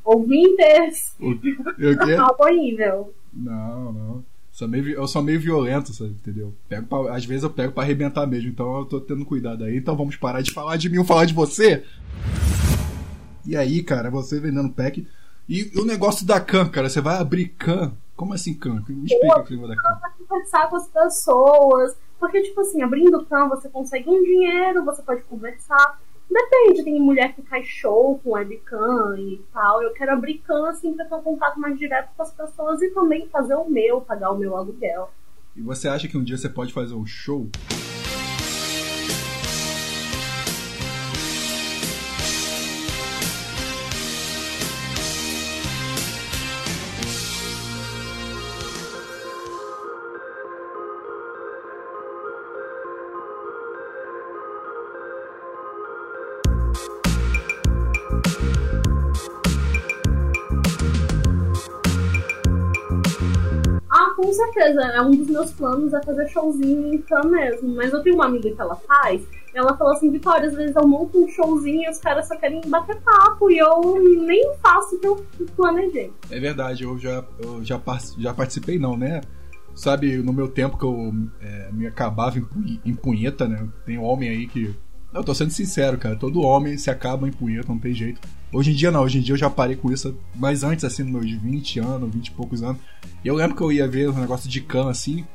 [0.05, 1.31] Ouvintes, O,
[1.77, 2.13] eu quê?
[2.15, 3.13] alto nível.
[3.33, 4.23] Não, não.
[4.55, 6.11] Sou meio, eu sou meio violento, sabe?
[6.11, 6.53] Entendeu?
[6.69, 9.75] Pego pra- às vezes eu pego pra arrebentar mesmo, então eu tô tendo cuidado aí.
[9.75, 11.83] Então vamos parar de falar de mim, vamos falar de você.
[13.45, 15.05] E aí, cara, você vendendo pack.
[15.49, 17.91] E o negócio da Can, cara, você vai abrir Can.
[18.15, 18.81] Como assim Can?
[18.87, 19.99] Me explica o clima da Can.
[19.99, 21.97] Pra conversar com as pessoas.
[22.17, 25.99] Porque, tipo assim, abrindo o cam, você consegue um dinheiro, você pode conversar.
[26.29, 29.81] Depende, tem mulher que faz show com webcam e tal.
[29.81, 32.89] Eu quero abrir cam, assim, pra ter um contato mais direto com as pessoas e
[32.89, 35.11] também fazer o meu, pagar o meu aluguel.
[35.55, 37.49] E você acha que um dia você pode fazer um show?
[64.55, 64.81] Certeza.
[64.81, 67.75] É um dos meus planos é fazer showzinho em cam mesmo.
[67.75, 69.21] Mas eu tenho uma amiga que ela faz.
[69.53, 72.61] Ela falou assim, Vitória, às vezes eu monto um showzinho e os caras só querem
[72.67, 73.51] bater papo.
[73.51, 76.11] E eu nem faço o que eu planejei.
[76.29, 77.79] É verdade, eu já, eu já,
[78.17, 79.21] já participei, não, né?
[79.73, 83.67] Sabe, no meu tempo que eu é, me acabava em, em punheta, né?
[83.85, 84.73] Tem homem aí que.
[85.15, 86.17] Eu tô sendo sincero, cara.
[86.17, 88.19] Todo homem se acaba em punheta, não tem jeito.
[88.51, 90.13] Hoje em dia não, hoje em dia eu já parei com isso.
[90.35, 92.81] Mas antes, assim, nos meus 20 anos, 20 e poucos anos,
[93.23, 95.25] eu lembro que eu ia ver um negócio de cam assim.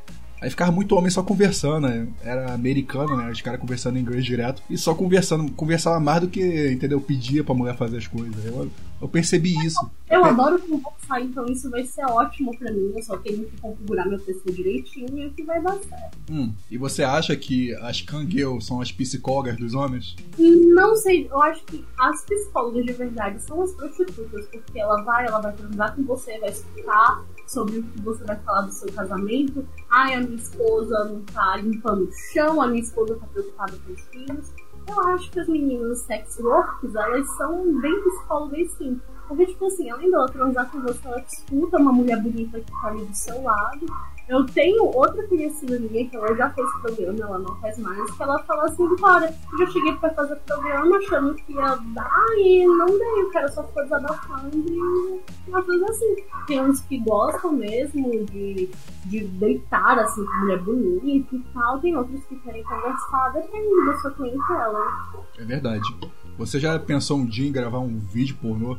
[0.40, 2.08] Aí ficava muito homem só conversando, né?
[2.22, 3.30] Era americano, né?
[3.30, 4.62] Os caras conversando em inglês direto.
[4.70, 5.52] E só conversando.
[5.52, 7.00] Conversava mais do que, entendeu?
[7.00, 8.44] Pedia pra mulher fazer as coisas.
[8.46, 8.70] Eu,
[9.02, 9.78] eu percebi isso.
[10.08, 12.92] Eu adoro conversar, então isso vai ser ótimo pra mim.
[12.96, 16.18] Eu só tenho que configurar meu PC direitinho e que vai dar certo.
[16.30, 20.16] Hum, e você acha que as Kangirl são as psicólogas dos homens?
[20.38, 25.26] Não sei, eu acho que as psicólogas de verdade são as prostitutas, porque ela vai,
[25.26, 28.92] ela vai transar com você, vai escutar sobre o que você vai falar do seu
[28.92, 29.66] casamento.
[29.90, 33.92] Ai, a minha esposa não tá limpando o chão, a minha esposa tá preocupada com
[33.92, 34.52] os filhos.
[34.86, 39.00] Eu acho que as meninas sex workers, elas são bem psicólogas sim.
[39.28, 42.88] Porque, tipo assim, além dela transar com você, ela escuta uma mulher bonita que tá
[42.88, 43.86] ali do seu lado.
[44.30, 48.22] Eu tenho outra conhecida minha, que ela já fez programa, ela não faz mais, que
[48.22, 52.64] ela fala assim, cara, eu já cheguei pra fazer programa achando que ia dar e
[52.64, 56.16] não dei, o cara só ficou desabafando e uma coisa assim.
[56.46, 58.70] Tem uns que gostam mesmo de,
[59.06, 63.98] de deitar assim com mulher bonita e tal, tem outros que querem conversar, depende da
[63.98, 64.86] sua clientela.
[65.38, 65.82] É verdade.
[66.38, 68.76] Você já pensou um dia em gravar um vídeo pornô?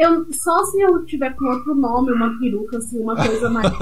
[0.00, 3.70] Eu, só se eu tiver com outro nome, uma peruca, assim, uma coisa mais.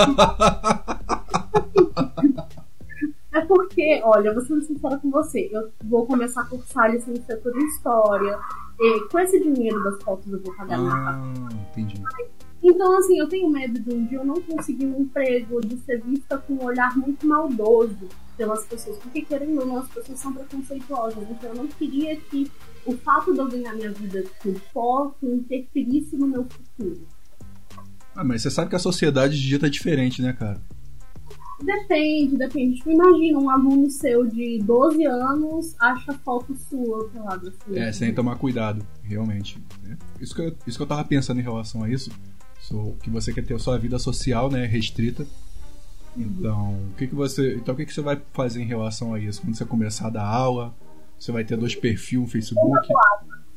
[3.30, 7.66] É porque, olha, vou ser sincera com você, eu vou começar a cursar licenciatura em
[7.66, 8.36] História,
[8.80, 12.02] e com esse dinheiro das fotos eu vou pagar minha Ah, entendi.
[12.60, 16.00] Então, assim, eu tenho medo de um dia eu não conseguir um emprego, de ser
[16.02, 20.32] vista com um olhar muito maldoso pelas pessoas, porque querendo ou não, as pessoas são
[20.32, 22.50] preconceituosas, então eu não queria que
[22.88, 27.00] o fato de eu ganhar minha vida com foto interferisse no meu futuro.
[28.14, 30.60] Ah, mas você sabe que a sociedade de dia tá diferente, né, cara?
[31.62, 32.76] Depende, depende.
[32.76, 37.76] Tipo, imagina um aluno seu de 12 anos acha foto sua pelado assim.
[37.78, 39.58] É, sem tomar cuidado, realmente.
[39.82, 39.96] né?
[40.20, 42.10] Isso que, eu, isso que eu tava pensando em relação a isso.
[42.60, 45.26] so- que você quer ter a sua vida social, né, restrita.
[46.16, 49.20] Então, o que que você, então o que que você vai fazer em relação a
[49.20, 49.40] isso?
[49.42, 50.74] Quando você começar a dar aula,
[51.18, 52.88] você vai ter dois perfis, um Facebook.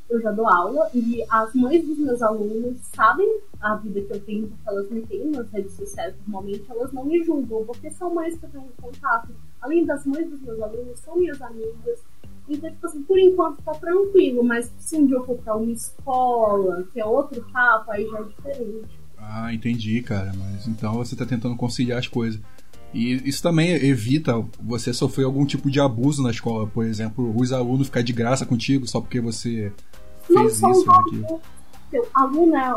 [0.09, 4.19] Eu já dou aula e as mães dos meus alunos sabem a vida que eu
[4.19, 8.13] tenho, porque elas me têm nas redes sociais normalmente, elas não me julgam, porque são
[8.13, 9.29] mães que eu tenho contato.
[9.61, 12.03] Além das mães dos meus alunos, são minhas amigas.
[12.49, 15.71] Então, tipo assim, por enquanto tá tranquilo, mas se um dia eu for pra uma
[15.71, 18.99] escola, que é outro papo, aí já é diferente.
[19.17, 20.33] Ah, entendi, cara.
[20.35, 22.41] Mas então você tá tentando conciliar as coisas.
[22.93, 26.67] E isso também evita você sofrer algum tipo de abuso na escola.
[26.67, 29.71] Por exemplo, os alunos ficar de graça contigo só porque você
[30.29, 31.41] Não fez isso ou aquilo.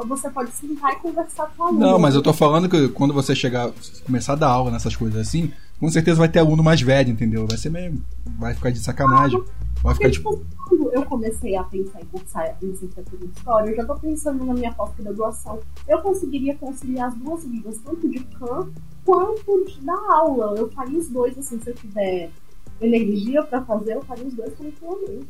[0.06, 1.80] você pode sentar e conversar com o aluno.
[1.80, 3.72] Não, mas eu tô falando que quando você chegar,
[4.04, 7.46] começar a dar aula nessas coisas assim, com certeza vai ter aluno mais velho, entendeu?
[7.46, 8.00] Vai ser meio.
[8.38, 9.42] Vai ficar de sacanagem.
[9.84, 10.46] Vai ficar Porque, tipo.
[10.66, 14.54] quando eu comecei a pensar em cursar licenciatura em História, eu já tô pensando na
[14.54, 15.60] minha pós-graduação.
[15.86, 18.72] Eu conseguiria conciliar as duas vidas, tanto de campo
[19.04, 20.58] quanto de dar aula.
[20.58, 22.30] Eu faria os dois, assim, se eu tiver
[22.80, 25.28] energia pra fazer, eu faria os dois tranquilamente.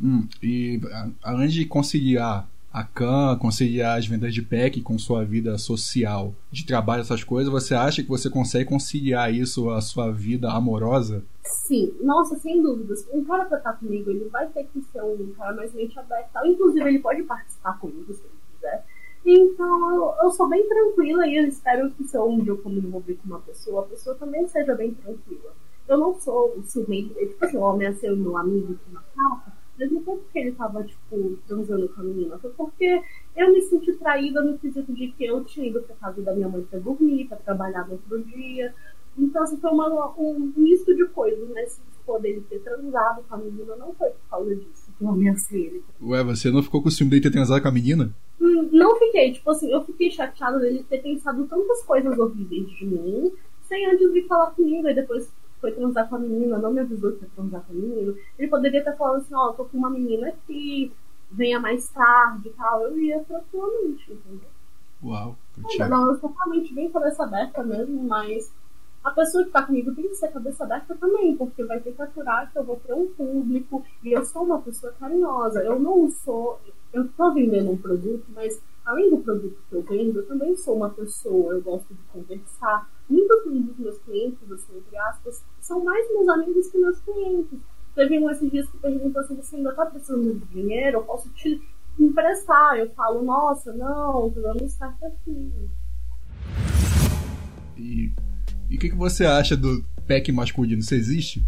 [0.00, 0.80] Hum, e
[1.20, 6.66] além de conciliar a CAN, conciliar as vendas de PEC com sua vida social, de
[6.66, 11.22] trabalho, essas coisas, você acha que você consegue conciliar isso à sua vida amorosa?
[11.44, 13.06] Sim, nossa, sem dúvidas.
[13.12, 16.44] Um cara pra estar comigo, ele vai ter que ser um cara mais mente aberta.
[16.44, 18.84] Inclusive, ele pode participar comigo se ele quiser.
[19.24, 22.70] Então, eu, eu sou bem tranquila e eu espero que se eu um dia eu
[22.70, 25.52] me envolver com uma pessoa, a pessoa também seja bem tranquila.
[25.86, 29.52] Eu não sou ciumenta, tipo assim, o homem é ser meu amigo com uma capa,
[29.78, 33.00] mesmo não foi porque ele tava, tipo, transando com a menina, foi porque
[33.36, 36.48] eu me senti traída no quesito de que eu tinha ido pra casa da minha
[36.48, 38.74] mãe pra dormir, pra trabalhar no outro dia.
[39.16, 41.64] Então, assim, foi uma, um misto de coisas, né?
[41.66, 45.08] Se for dele ter transado com a menina, não foi por causa disso que eu
[45.08, 45.84] ameacei ele.
[46.02, 48.14] Ué, você não ficou com o ciúme dele ter transado com a menina?
[48.40, 52.86] Hum, Não fiquei, tipo assim, eu fiquei chateada dele ter pensado tantas coisas horríveis de
[52.86, 53.32] mim,
[53.62, 55.32] sem antes vir falar comigo, e depois
[55.64, 58.14] foi transar com a menina, não me avisou que ia transar com a menina.
[58.38, 60.92] Ele poderia ter falado assim, ó, tô com uma menina que
[61.30, 64.48] venha mais tarde e tal, eu ia tranquilamente, entendeu?
[65.02, 65.88] Uau, Não.
[65.88, 68.52] Não, eu totalmente bem cabeça aberta mesmo, mas
[69.02, 72.02] a pessoa que tá comigo tem que ser cabeça aberta também, porque vai ter que
[72.02, 75.62] aturar que eu vou ter um público e eu sou uma pessoa carinhosa.
[75.62, 76.60] Eu não sou.
[76.92, 80.76] Eu tô vendendo um produto, mas além do produto que eu vendo, eu também sou
[80.76, 82.90] uma pessoa, eu gosto de conversar.
[83.08, 87.58] Muitos dos meus clientes, assim, entre aspas, são mais meus amigos que meus clientes.
[87.94, 90.98] Teve um esses dias que perguntou assim: você ainda tá precisando de dinheiro?
[90.98, 91.60] Eu posso te
[91.98, 92.76] emprestar.
[92.76, 95.70] Eu falo, nossa, não, dando certo aqui.
[97.78, 98.12] E
[98.70, 100.80] o que, que você acha do pack masculino?
[100.80, 101.42] Isso existe?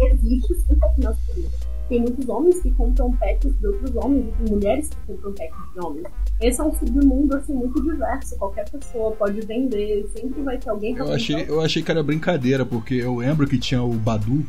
[0.00, 1.50] existe sim pack masculino.
[1.88, 5.58] Tem muitos homens que compram packs de outros homens e tem mulheres que compram packs
[5.74, 6.06] de homens.
[6.40, 8.36] Esse é um submundo assim muito diverso.
[8.36, 12.02] Qualquer pessoa pode vender, sempre vai ter alguém pra Eu achei, eu achei que era
[12.02, 14.44] brincadeira, porque eu lembro que tinha o Badu,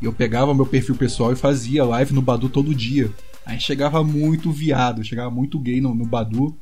[0.00, 3.10] e eu pegava meu perfil pessoal e fazia live no Badu todo dia.
[3.44, 6.56] Aí chegava muito viado, chegava muito gay no, no Badu.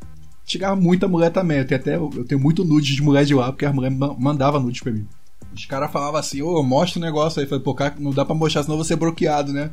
[0.45, 1.59] Chegava muita mulher também.
[1.59, 4.15] Eu tenho até eu tenho muito nudes de mulher de lá, porque as mulheres ma-
[4.19, 5.07] mandavam nudes pra mim.
[5.55, 7.45] Os caras falavam assim, ô, mostra o negócio aí.
[7.45, 9.71] Eu falei, pô, cara, não dá pra mostrar, senão eu vou ser bloqueado, né?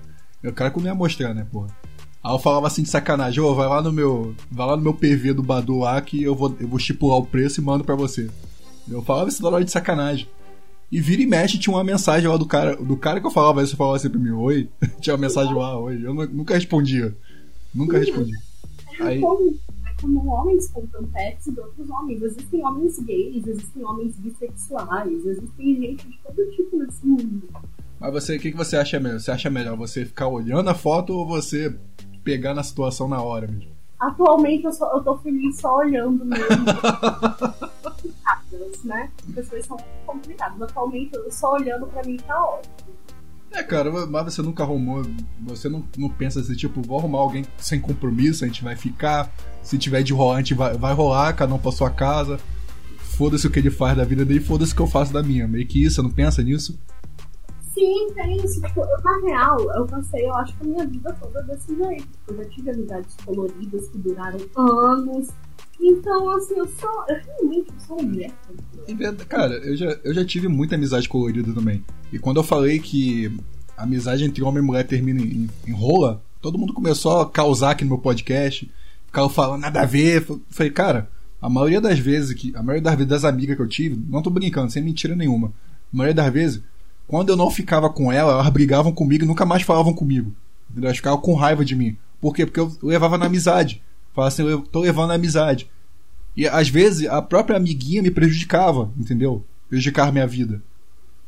[0.49, 1.67] O cara que não ia mostrar, né, porra?
[2.23, 4.33] Aí eu falava assim de sacanagem, ô, vai lá no meu.
[4.51, 7.25] Vai lá no meu PV do Badu lá que eu vou, eu vou estipular o
[7.25, 8.29] preço e mando pra você.
[8.89, 10.27] Eu falava isso toda hora de sacanagem.
[10.91, 12.75] E vira e mexe, tinha uma mensagem lá do cara.
[12.75, 14.69] Do cara que eu falava isso, falava assim pra mim, oi.
[15.01, 15.99] tinha uma mensagem lá, oi.
[16.03, 17.15] Eu nu- nunca respondia.
[17.73, 18.37] Nunca respondia.
[19.01, 19.49] Aí, Como,
[19.85, 22.21] é como homens compram pets de outros homens.
[22.21, 27.43] Existem homens gays, existem homens bissexuais, existem gente de todo tipo nesse mundo.
[28.05, 29.19] Mas você, o que, que você acha melhor?
[29.19, 31.75] Você acha melhor você ficar olhando a foto ou você
[32.23, 33.73] pegar na situação na hora mesmo?
[33.99, 36.45] Atualmente eu, só, eu tô feliz só olhando mesmo.
[37.81, 39.09] complicadas, né?
[39.27, 40.61] As pessoas são muito complicadas.
[40.61, 42.73] Atualmente eu só olhando pra mim tá ótimo.
[43.51, 45.03] É, cara, mas você nunca arrumou.
[45.43, 49.33] Você não, não pensa assim, tipo, vou arrumar alguém sem compromisso, a gente vai ficar.
[49.63, 52.37] Se tiver de rolar, a gente vai, vai rolar, cada um pra sua casa.
[52.97, 55.47] Foda-se o que ele faz da vida dele, foda-se o que eu faço da minha.
[55.47, 56.77] Meio que isso, você não pensa nisso?
[57.75, 58.61] Sim, tem isso.
[58.61, 62.07] Tipo, eu, na real, eu passei, eu acho que a minha vida toda desse jeito.
[62.29, 65.27] Eu já tive amizades coloridas que duraram anos.
[65.79, 67.05] Então, assim, eu sou.
[67.09, 68.31] Eu realmente sou mulher.
[68.87, 71.83] E, verdade, Cara, eu já, eu já tive muita amizade colorida também.
[72.13, 73.37] E quando eu falei que
[73.75, 77.71] a amizade entre homem e mulher termina em, em rola, todo mundo começou a causar
[77.71, 78.71] aqui no meu podcast.
[79.07, 80.23] Ficava falando nada a ver.
[80.29, 81.09] Eu Falei, cara,
[81.41, 82.55] a maioria das vezes que.
[82.55, 85.51] A maioria das vezes das amigas que eu tive, não tô brincando, sem mentira nenhuma.
[85.93, 86.63] A maioria das vezes,
[87.07, 90.33] quando eu não ficava com ela, elas brigavam comigo e nunca mais falavam comigo.
[90.69, 90.87] Entendeu?
[90.89, 91.95] Elas ficavam com raiva de mim.
[92.19, 92.45] Por quê?
[92.45, 93.81] Porque eu levava na amizade.
[94.13, 95.69] Falava assim, eu tô levando na amizade.
[96.35, 99.43] E às vezes a própria amiguinha me prejudicava, entendeu?
[99.69, 100.61] Prejudicar minha vida.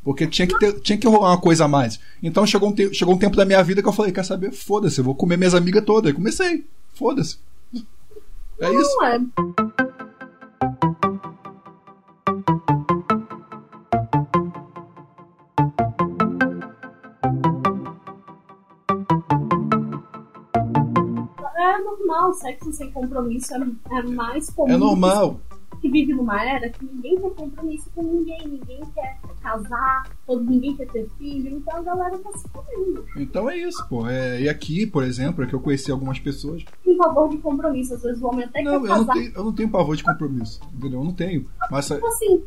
[0.04, 2.00] Porque tinha que, ter, tinha que rolar uma coisa a mais.
[2.22, 4.52] Então chegou um, te- chegou um tempo da minha vida que eu falei, quer saber?
[4.52, 6.10] Foda-se, eu vou comer minhas amigas todas.
[6.10, 6.64] E comecei.
[6.94, 7.38] Foda-se.
[8.60, 9.87] É isso.
[21.96, 23.58] Normal, sexo sem compromisso é,
[23.98, 24.72] é mais comum.
[24.72, 25.40] É normal.
[25.80, 30.74] Que vive numa era que ninguém quer compromisso com ninguém, ninguém quer casar, todo, ninguém
[30.74, 33.04] quer ter filho, então a galera tá se comendo.
[33.16, 34.08] Então é isso, pô.
[34.08, 36.64] É, e aqui, por exemplo, é que eu conheci algumas pessoas.
[36.84, 39.12] Em favor de compromisso, às vezes o homem até Não, quer eu não, casar.
[39.12, 40.60] tenho, eu não tenho pavor de compromisso.
[40.74, 40.98] Entendeu?
[41.00, 41.46] Eu não tenho.
[41.70, 42.44] Mas Tipo assim,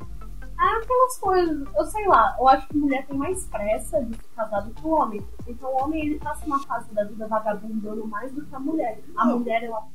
[0.64, 4.62] aquelas coisas, eu sei lá, eu acho que mulher tem mais pressa de se casar
[4.62, 5.26] do que o homem.
[5.48, 9.02] Então o homem ele passa uma fase da vida vagabundando mais do que a mulher.
[9.18, 9.40] A Não.
[9.40, 9.88] mulher ela,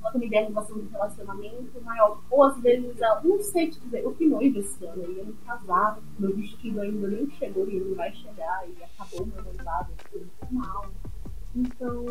[0.00, 2.20] ela tem uma idealização de relacionamento maior.
[2.30, 5.24] Ou às vezes ela, não sei te dizer, eu fui noiva esse ano, eu ia
[5.24, 9.92] me casar, meu vestido ainda nem chegou e ele vai chegar e acabou meu noivado,
[10.10, 10.86] foi muito mal.
[11.54, 12.06] Então,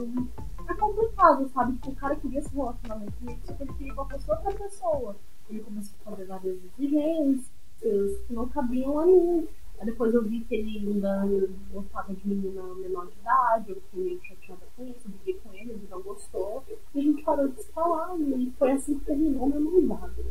[0.69, 1.73] é complicado, sabe?
[1.73, 4.38] Tipo, o cara queria se relacionar muito comigo, só que ele queria com a pessoa
[4.38, 5.15] outra pessoa.
[5.49, 9.47] Ele começou a fazer várias exigências que não cabiam a mim.
[9.79, 11.27] Aí depois eu vi que ele ainda
[11.73, 15.71] gostava de menina menor de idade, eu fiquei meio chateada com isso, briguei com ele,
[15.71, 16.63] ele não gostou.
[16.93, 20.23] E a gente parou de se falar, e foi assim que terminou meu noivado.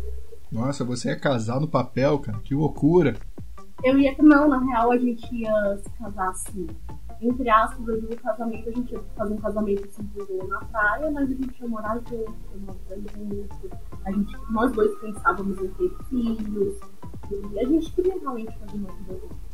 [0.53, 2.39] Nossa, você é casar no papel, cara.
[2.39, 3.17] Que loucura.
[3.83, 4.15] Eu ia.
[4.21, 6.69] Não, na real a gente ia se casar assim.
[7.21, 11.31] Entre aspas, eu digo casamento, a gente ia fazer um casamento simples na praia, mas
[11.31, 12.35] a gente ia morar junto,
[12.67, 13.71] nós dois juntos.
[14.05, 16.79] A gente, nós dois pensávamos em ter filhos.
[17.53, 18.89] E a gente queria realmente fazer uma.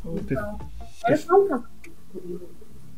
[0.03, 0.59] Pô, ter, Então,
[1.05, 1.63] era só um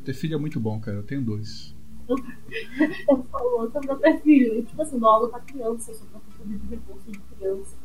[0.04, 0.98] ter filho é muito bom, cara.
[0.98, 1.76] Eu tenho dois.
[2.08, 4.64] Eu falo, eu também ter filho.
[4.64, 7.76] Tipo assim, dou aula pra criança, eu sou professora de reforço de criança.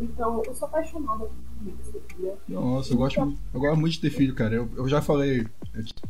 [0.00, 2.38] Então, eu sou apaixonada por entendeu?
[2.48, 4.54] Nossa, eu gosto, muito- eu gosto muito de ter filho, cara.
[4.54, 5.46] Eu, eu já falei,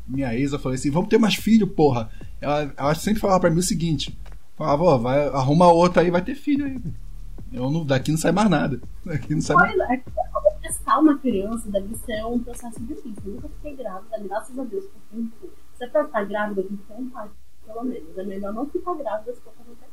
[0.06, 2.10] minha ex, eu falei assim, vamos ter mais filho, porra.
[2.40, 4.16] Ela, ela sempre falava pra mim o seguinte:
[4.56, 6.78] falava, ó, vai, arruma outra aí, vai ter filho aí.
[7.52, 8.80] Eu não, daqui não sai mais nada.
[9.04, 9.74] Daqui não sai mais.
[9.90, 10.02] É
[10.64, 13.22] testar uma criança deve ser um processo difícil.
[13.26, 15.50] Eu nunca fiquei grávida, graças a Deus, porque fui.
[15.74, 17.28] Se é pra estar grávida, ter um pai,
[17.66, 18.16] pelo menos.
[18.16, 19.88] É melhor não ficar grávida se for pra não pai.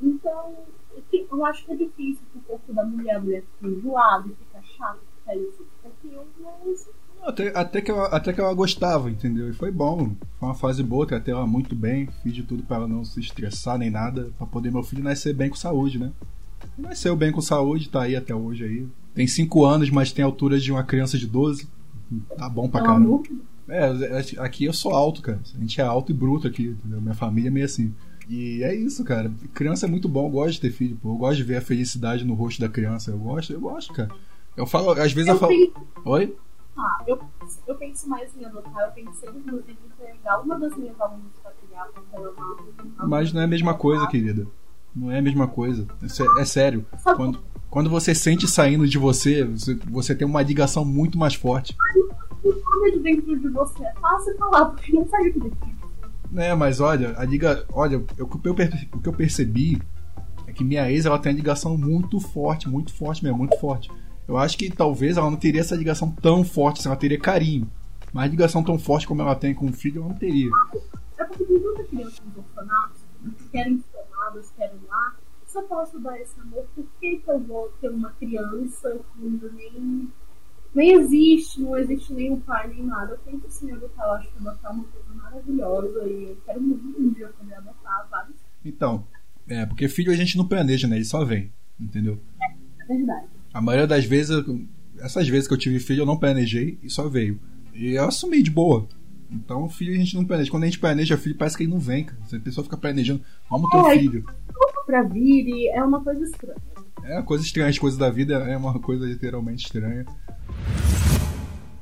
[0.00, 0.54] Então,
[0.94, 4.34] eu eu acho que é difícil pro corpo da mulher, a mulher fica enjoada e
[4.34, 6.88] fica chata, fica isso, aquilo, mas
[7.22, 9.48] Até, até, que ela, até que ela gostava, entendeu?
[9.50, 10.14] E foi bom.
[10.38, 12.06] Foi uma fase boa, tratei ela muito bem.
[12.22, 14.32] Fiz de tudo pra ela não se estressar nem nada.
[14.38, 16.12] Pra poder meu filho nascer bem com saúde, né?
[16.76, 18.88] Nasceu bem com saúde, tá aí até hoje aí.
[19.14, 21.68] Tem 5 anos, mas tem a altura de uma criança de 12.
[22.36, 23.22] Tá bom pra é caramba.
[23.68, 23.90] É,
[24.38, 25.40] aqui eu sou alto, cara.
[25.54, 27.00] A gente é alto e bruto aqui, entendeu?
[27.00, 27.94] Minha família é meio assim.
[28.28, 29.30] E é isso, cara.
[29.54, 31.10] Criança é muito bom, eu gosto de ter filho, pô.
[31.10, 33.10] Eu gosto de ver a felicidade no rosto da criança.
[33.10, 34.10] Eu gosto, eu gosto, cara.
[34.56, 35.52] Eu falo, às vezes eu, Eu falo.
[35.52, 35.72] tenho
[36.04, 36.36] Oi?
[36.76, 37.20] Ah, eu,
[37.66, 38.86] eu penso mais em adotar.
[38.86, 39.42] Eu pensei, em
[39.98, 43.08] pegar uma das minhas alunas pra criar, porque é uma.
[43.08, 44.46] Mas não é a mesma coisa, querida.
[44.94, 45.86] Não é a mesma coisa.
[46.02, 46.86] É, é sério.
[47.16, 51.76] Quando, quando você sente saindo de você, você, você tem uma ligação muito mais forte.
[52.42, 53.84] o que de dentro de você?
[53.84, 55.58] É fácil falar, porque não sai de dentro.
[56.30, 57.64] Né, mas olha, a liga.
[57.72, 58.52] Olha, eu- o que eu,
[58.94, 59.80] o que eu percebi
[60.46, 63.90] é que minha ex ela tem uma ligação muito forte, muito forte mesmo, muito forte.
[64.26, 67.66] Eu acho que talvez ela não teria essa ligação tão forte, assim, ela teria carinho.
[68.12, 70.50] Mas ligação tão forte como ela tem com o filho, ela não teria.
[71.18, 73.00] É porque tem tanta criança nos orfanatos
[73.38, 75.14] que querem ser amadas, querem lá.
[75.58, 79.50] Eu posso dar esse amor, por que, que eu vou ter uma criança que ainda
[79.50, 80.08] nem,
[80.72, 83.12] nem existe, não existe nem o pai nem nada?
[83.14, 86.60] Eu tento sim adotar, eu acho que adotar é uma coisa maravilhosa e eu quero
[86.60, 88.36] muito um dia poder adotar vários.
[88.64, 89.04] Então,
[89.48, 90.94] é, porque filho a gente não planeja, né?
[90.96, 92.20] Ele só vem, entendeu?
[92.80, 93.26] É verdade.
[93.52, 94.64] A maioria das vezes, eu-
[95.00, 97.40] essas vezes que eu tive filho, eu não planejei e só veio.
[97.74, 98.88] E eu assumi de boa.
[99.30, 100.50] Então, filho a gente não planeja.
[100.50, 102.18] Quando a gente planeja filho, parece que ele não vem, cara.
[102.32, 103.98] A pessoa fica planejando, vamos ter um Ai.
[103.98, 104.24] filho.
[104.88, 106.56] Pra vir e é uma coisa estranha.
[107.04, 110.06] É uma coisa estranha, as coisas da vida é uma coisa literalmente estranha.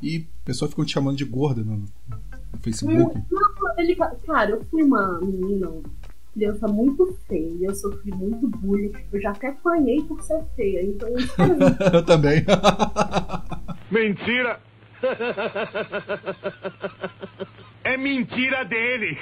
[0.02, 3.16] E a pessoa ficou te chamando de gorda no, no Facebook.
[3.30, 5.82] Não, ele, cara, eu fui uma menina, uma
[6.34, 11.08] criança muito feia, eu sofri muito bullying, eu já até apanhei por ser feia, então
[11.08, 11.54] eu espero
[11.94, 12.44] Eu também.
[13.88, 14.58] Mentira!
[17.84, 19.16] É mentira dele!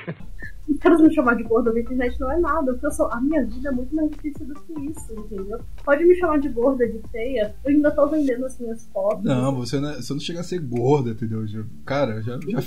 [0.69, 3.21] Os caras me chamar de gorda na internet não é nada, porque eu sou, a
[3.21, 5.61] minha vida é muito mais difícil do que isso, entendeu?
[5.85, 9.25] Pode me chamar de gorda, de feia, eu ainda tô vendendo as minhas fotos.
[9.25, 11.45] Não, você não, é- você não chega a ser gorda, entendeu?
[11.85, 12.59] Cara, já, já,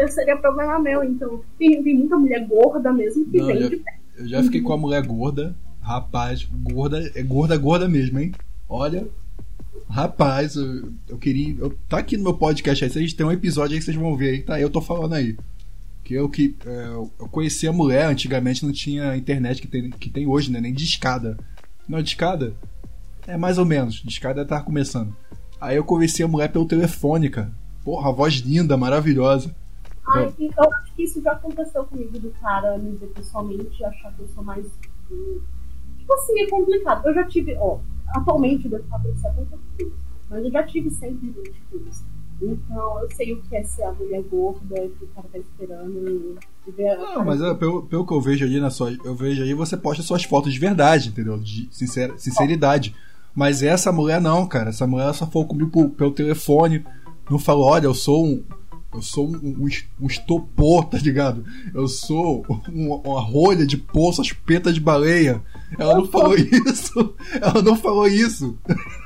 [0.00, 1.40] eu, seria problema meu, então.
[1.58, 3.68] Tem, tem muita mulher gorda mesmo que Não, vem já-
[4.18, 5.54] eu já fiquei com a mulher gorda.
[5.80, 8.32] Rapaz, gorda, é gorda, gorda mesmo, hein?
[8.68, 9.06] Olha,
[9.88, 11.54] rapaz, eu, eu queria.
[11.58, 14.16] Eu, tá aqui no meu podcast aí, vocês tem um episódio aí que vocês vão
[14.16, 14.58] ver aí, tá?
[14.58, 15.36] Eu tô falando aí.
[16.04, 20.10] Que eu que é, eu conheci a mulher, antigamente não tinha internet que tem, que
[20.10, 20.60] tem hoje, né?
[20.60, 21.38] Nem de escada.
[21.88, 22.54] Não, de escada?
[23.26, 25.16] É mais ou menos, de escada tava começando.
[25.60, 27.50] Aí eu conheci a mulher pelo telefone, cara.
[27.82, 29.54] Porra, a voz linda, maravilhosa.
[30.06, 34.12] Ai, então, acho que isso já aconteceu comigo do cara me ver pessoalmente e achar
[34.12, 34.66] que eu sou mais.
[35.98, 37.06] Tipo assim, é complicado.
[37.06, 37.78] Eu já tive, ó,
[38.14, 39.94] atualmente eu devo estar com 70 quilos,
[40.28, 42.04] mas eu já tive 120 quilos.
[42.42, 46.36] Então eu sei o que é ser a mulher gorda, que o cara tá esperando
[46.66, 48.92] e ver Não, mas é, pelo, pelo que eu vejo ali na sua.
[49.04, 51.38] Eu vejo aí, você posta suas fotos de verdade, entendeu?
[51.38, 52.94] De sincera, sinceridade.
[53.34, 54.70] Mas essa mulher não, cara.
[54.70, 56.84] Essa mulher só falou comigo pelo telefone.
[57.30, 58.42] Não falou, olha, eu sou um.
[58.92, 59.68] Eu sou um, um,
[60.02, 61.44] um estopor, tá ligado?
[61.74, 65.42] Eu sou um- uma rolha de poço, a chupeta de baleia.
[65.78, 67.14] Ela não falou isso.
[67.40, 68.58] Ela não falou isso.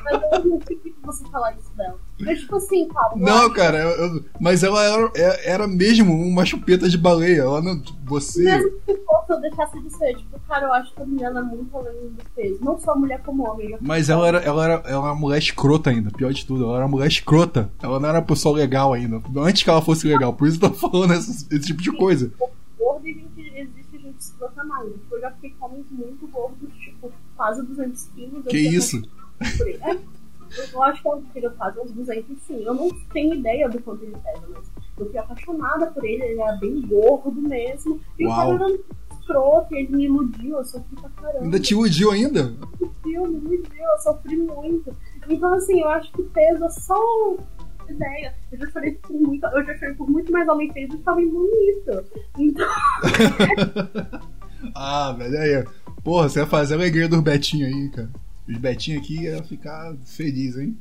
[0.05, 1.99] Mas eu não entendi você falar isso dela.
[2.21, 3.13] Mas, tipo assim, cara.
[3.17, 5.13] Não, cara, eu, eu, mas ela era,
[5.45, 7.43] era mesmo uma chupeta de baleia.
[7.43, 7.81] Ela não.
[7.81, 8.43] Tipo, você.
[8.43, 10.17] Mesmo que fosse, eu deixasse de ser.
[10.17, 12.59] Tipo, cara, eu acho que a mulher é muito além do peso.
[12.61, 13.71] Não só mulher como homem.
[13.71, 13.79] Né?
[13.81, 16.11] Mas ela era, ela, era, ela era uma mulher escrota ainda.
[16.11, 17.71] Pior de tudo, ela era uma mulher escrota.
[17.83, 19.23] Ela não era uma pessoa legal ainda.
[19.37, 20.33] Antes que ela fosse legal.
[20.33, 22.33] Por isso eu tô falando esse, esse tipo de coisa.
[22.79, 23.29] Gordo e
[24.31, 24.93] explosão.
[25.11, 28.45] Eu já fiquei com homens muito gordos, tipo, quase 200 quilos.
[28.47, 29.03] Que isso?
[29.83, 29.99] É,
[30.73, 32.63] eu acho que é eu faz uns 200 sim.
[32.63, 36.41] Eu não tenho ideia do quanto ele pesa, mas eu fiquei apaixonada por ele, ele
[36.41, 38.01] era bem gordo mesmo.
[38.19, 38.35] E Uau.
[38.35, 38.81] o cara era
[39.21, 41.45] escroto, ele me iludiu, eu sofri pra caramba.
[41.45, 42.45] Ainda te iludiu ainda?
[43.05, 44.97] Me iludiu, me iludiu, eu sofri muito.
[45.29, 47.37] Então, assim, eu acho que pesa só
[47.93, 48.35] ideia.
[48.53, 51.11] Eu já chorei por muito, eu já chorei por muito mais homem feio do que
[51.11, 52.05] homem bonito.
[52.39, 52.69] Então,
[54.75, 55.65] Ah, velho, aí.
[56.03, 58.11] Porra, você ia fazer a alegria dos Betinho aí, cara.
[58.49, 60.79] Os Betinho aqui iam ficar felizes, hein?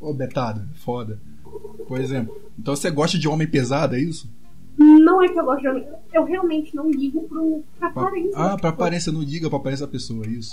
[0.00, 1.20] Ô, Betada, foda.
[1.86, 4.30] Por exemplo, então você gosta de homem pesado, é isso?
[4.78, 5.86] não é que eu gosto de homem.
[6.12, 8.32] Eu realmente não ligo pro, pra aparência.
[8.36, 10.50] ah, pra aparência, não liga pra aparência da pessoa, é isso.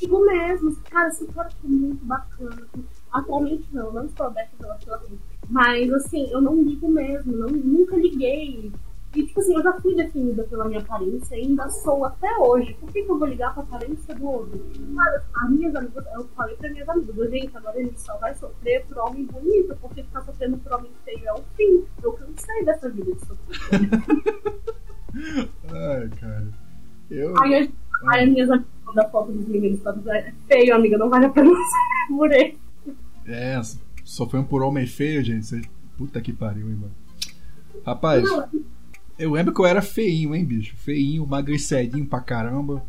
[0.00, 0.76] Digo mesmo.
[0.90, 2.66] Cara, esse cara foi muito bacana.
[3.12, 5.20] Atualmente não, não estou aberta pela relacionamento.
[5.48, 8.70] Mas assim, eu não ligo mesmo, não, nunca liguei.
[9.16, 12.74] E tipo assim, eu já fui definida pela minha aparência e ainda sou até hoje.
[12.74, 14.64] Por que, que eu vou ligar pra aparência do outro?
[14.94, 18.86] Cara, as minhas amigas, eu falei pra minhas amigas, gente, agora ele só vai sofrer
[18.86, 21.84] por homem bonito, porque ficar sofrendo por homem feio é o fim.
[22.04, 23.90] Eu cansei dessa vida de sofrer.
[25.72, 26.46] Ai, cara.
[27.10, 27.34] Eu.
[27.42, 27.68] Aí, as-
[28.12, 31.50] aí as minhas amigas mandam foto dos meninos é feio, amiga, não vale a pena
[32.08, 32.56] por ele.
[33.26, 33.60] É,
[34.04, 35.46] sofrendo por homem feio, gente.
[35.46, 35.62] Você...
[35.96, 36.94] Puta que pariu, hein, mano.
[37.84, 38.48] Rapaz, Não,
[39.18, 40.74] eu lembro que eu era feinho, hein, bicho?
[40.76, 42.82] Feinho, magricedinho pra caramba.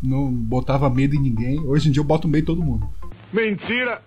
[0.00, 1.58] Não botava medo em ninguém.
[1.60, 2.88] Hoje em dia eu boto medo em todo mundo.
[3.32, 4.00] Mentira!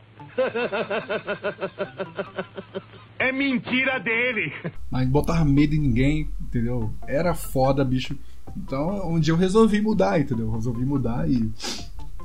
[3.19, 4.53] É mentira dele!
[4.91, 6.91] Mas não botava medo em ninguém, entendeu?
[7.07, 8.15] Era foda, bicho.
[8.55, 10.51] Então, um dia eu resolvi mudar, entendeu?
[10.51, 11.51] Resolvi mudar e.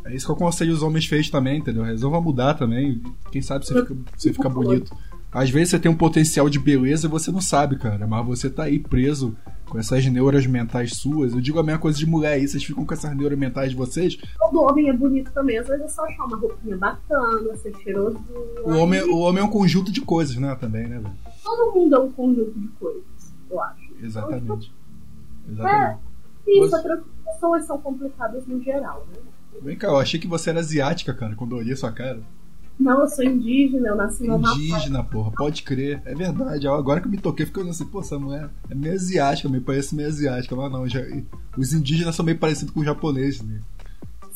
[0.05, 1.83] É isso que eu aconselho os homens feios também, entendeu?
[1.85, 3.01] Resolva mudar também.
[3.31, 4.95] Quem sabe você fica, você fica bonito.
[5.31, 8.07] Às vezes você tem um potencial de beleza e você não sabe, cara.
[8.07, 9.35] Mas você tá aí preso
[9.67, 11.33] com essas neuras mentais suas.
[11.33, 12.47] Eu digo a mesma coisa de mulher aí.
[12.47, 14.19] Vocês ficam com essas neuras mentais de vocês.
[14.39, 15.57] Todo homem é bonito também.
[15.57, 18.19] Às vezes é só achar uma roupinha bacana, ser cheiroso.
[18.65, 20.55] O homem, o homem é um conjunto de coisas, né?
[20.57, 21.15] Também, né, velho?
[21.43, 23.03] Todo mundo é um conjunto de coisas,
[23.51, 23.93] eu acho.
[24.03, 24.71] Exatamente.
[25.49, 25.99] É, Exatamente.
[26.47, 29.19] isso, Você- outras pessoas são complicadas no geral, né?
[29.61, 32.21] Vem cá, eu achei que você era asiática, cara, quando eu olhei sua cara.
[32.79, 34.57] Não, eu sou indígena, eu nasci no Amapá.
[34.57, 36.03] Indígena, porra, pode crer.
[36.05, 36.67] É verdade.
[36.67, 39.61] Agora que eu me toquei, fiquei olhando assim, pô, essa mulher é meio asiática, me
[39.61, 40.57] parece meio asiática.
[40.57, 41.01] Mas não, já,
[41.57, 43.61] os indígenas são meio parecidos com os japoneses, né?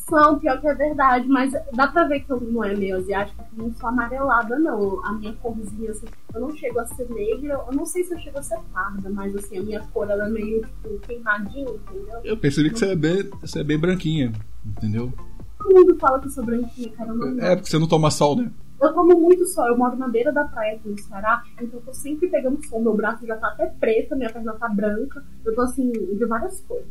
[0.09, 3.43] São, pior que é verdade, mas dá pra ver que eu não é meio asiática,
[3.43, 5.05] porque eu não sou amarelada, não.
[5.05, 8.19] A minha corzinha, assim, eu não chego a ser negra, eu não sei se eu
[8.19, 12.21] chego a ser parda, mas assim, a minha cor ela é meio tipo, queimadinha, entendeu?
[12.23, 14.31] Eu percebi que você é bem, você é bem branquinha,
[14.65, 15.11] entendeu?
[15.57, 18.49] Todo mundo fala que eu sou branquinha, cara, É, porque você não toma sol, né?
[18.79, 21.85] Eu tomo muito sol, eu moro na beira da praia aqui no Ceará, então eu
[21.85, 22.79] tô sempre pegando sol.
[22.79, 25.23] Meu braço já tá até preto, minha perna tá branca.
[25.43, 26.85] Eu tô assim, de várias cores.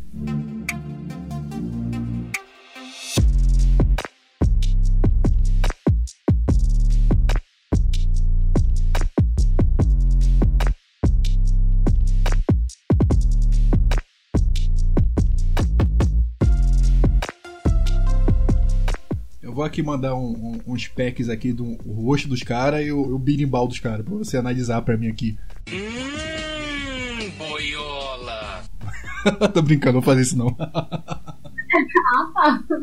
[19.57, 23.19] Vou aqui mandar um- um- uns packs aqui do rosto dos caras e o, o
[23.19, 25.37] birimbau dos caras, pra você analisar pra mim aqui.
[25.73, 28.63] Hum, boiola.
[29.53, 30.55] Tô brincando, não vou fazer isso não.
[30.59, 32.83] Ah, tá.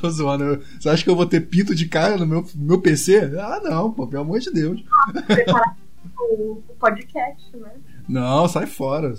[0.00, 0.60] Tô zoando.
[0.80, 3.18] Você acha que eu vou ter pinto de cara no meu, meu PC?
[3.38, 4.82] Ah, não, pô, pelo amor de Deus.
[5.26, 5.76] Preparar
[6.18, 7.70] o, o podcast, né?
[8.08, 9.12] Não, sai fora.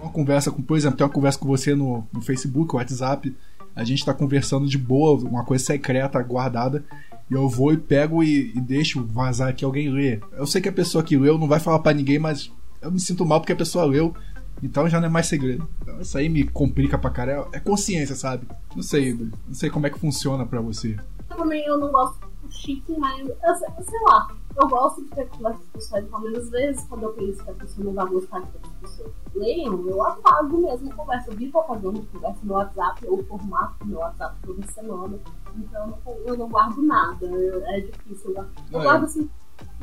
[0.00, 3.34] Uma conversa com, por exemplo, tem uma conversa com você no, no Facebook, WhatsApp.
[3.74, 6.84] A gente tá conversando de boa, uma coisa secreta, guardada.
[7.30, 10.20] E eu vou e pego e, e deixo vazar aqui alguém ler.
[10.32, 13.00] Eu sei que a pessoa que leu não vai falar pra ninguém, mas eu me
[13.00, 14.14] sinto mal porque a pessoa leu.
[14.62, 15.66] Então já não é mais segredo.
[15.80, 17.48] Então isso aí me complica pra cara.
[17.52, 18.46] É, consciência, sabe?
[18.76, 20.96] Não sei, não sei como é que funciona pra você.
[21.28, 24.28] Também eu não gosto do chique, mas eu, sei lá.
[24.56, 27.54] Eu gosto de ter conversas pessoais, pelo menos às vezes, quando eu penso que a
[27.54, 31.30] pessoa não vai gostar que as pessoas leiam, eu apago mesmo a conversa.
[31.30, 35.18] Eu vivo apagando conversa no WhatsApp, eu formato no WhatsApp toda semana.
[35.56, 37.26] Então eu não, eu não guardo nada.
[37.26, 38.30] Eu- É difícil.
[38.30, 38.82] Eu, guardo- eu É.
[38.82, 39.30] guardo assim,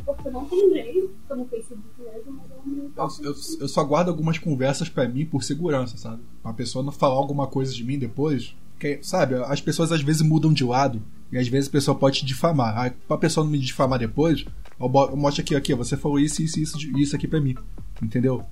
[0.06, 2.92] porque não tem jeito, tô no Facebook mesmo, mas eu não
[3.24, 6.22] Eu, eu, eu só guardo algumas conversas pra mim por segurança, sabe?
[6.44, 8.56] Pra pessoa não falar alguma coisa de mim depois.
[9.02, 11.02] Sabe, as pessoas às vezes mudam de lado
[11.32, 12.78] e às vezes a pessoa pode te difamar.
[12.78, 14.46] Aí, pra pessoa não me difamar depois,
[14.80, 17.56] eu, eu mostro aqui, aqui, você falou isso, isso, isso, isso aqui pra mim.
[18.02, 18.44] Entendeu?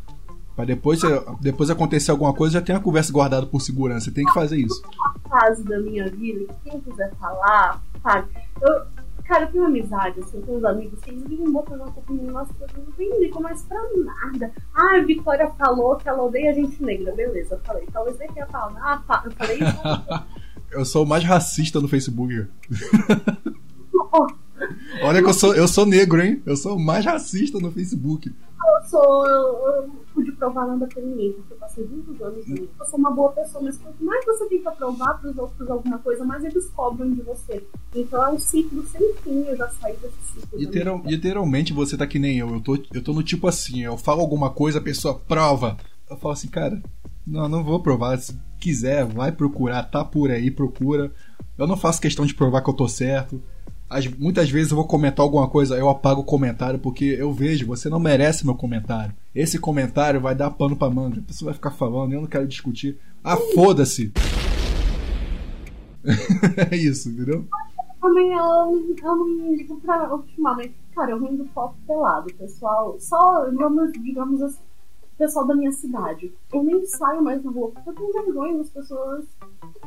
[0.58, 1.02] Pra depois,
[1.40, 4.06] depois acontecer alguma coisa, já tem a conversa guardada por segurança.
[4.06, 4.82] Você tem que fazer isso.
[5.30, 8.28] fase da minha vida que quem quiser falar, sabe?
[8.60, 8.82] Eu,
[9.26, 12.16] cara, eu tenho amizade, assim, com uns amigos que eles vivem botando a culpa em
[12.16, 14.52] mim, nossa, eu não tenho ligo mais pra nada.
[14.74, 17.88] Ah, a Vitória falou que ela odeia gente negra, beleza, eu falei.
[17.94, 19.78] Talvez nem tenha falado, ah, eu falei isso.
[20.72, 22.46] Eu sou o mais racista no Facebook.
[25.04, 26.42] Olha que eu sou, eu sou negro, hein?
[26.46, 28.30] Eu sou o mais racista no Facebook.
[28.30, 29.44] eu sou, eu,
[29.76, 32.68] eu não pude provar nada pra ninguém, porque eu passei muitos anos nisso.
[32.80, 36.26] Eu sou uma boa pessoa, mas quanto mais você tenta provar pros outros alguma coisa,
[36.26, 37.64] mais eles cobram de você.
[37.96, 40.60] Então é um ciclo sem fim, eu já saí desse ciclo.
[40.60, 42.50] Literal- literalmente você tá que nem eu.
[42.56, 45.78] Eu tô, eu tô no tipo assim, eu falo alguma coisa, a pessoa prova.
[46.10, 46.82] Eu falo assim, cara,
[47.28, 48.18] não, não vou provar.
[48.20, 51.12] Se quiser, vai procurar, tá por aí, procura.
[51.58, 53.42] Eu não faço questão de provar que eu tô certo.
[53.90, 57.66] As- muitas vezes eu vou comentar alguma coisa, eu apago o comentário porque eu vejo,
[57.68, 59.14] você não merece meu comentário.
[59.34, 61.20] Esse comentário vai dar pano pra manga.
[61.20, 62.98] A pessoa vai ficar falando, eu não quero discutir.
[63.24, 64.12] Ah, foda-se!
[66.72, 67.46] é isso, entendeu?
[68.02, 70.74] Também eu, eu não ligo pra ultimamente.
[70.96, 72.96] Cara, eu vendo foto pelado, pessoal.
[73.00, 74.60] Só, vamos, digamos assim,
[75.18, 76.32] pessoal da minha cidade.
[76.54, 79.26] Eu nem saio mais na rua porque eu tenho vergonha das pessoas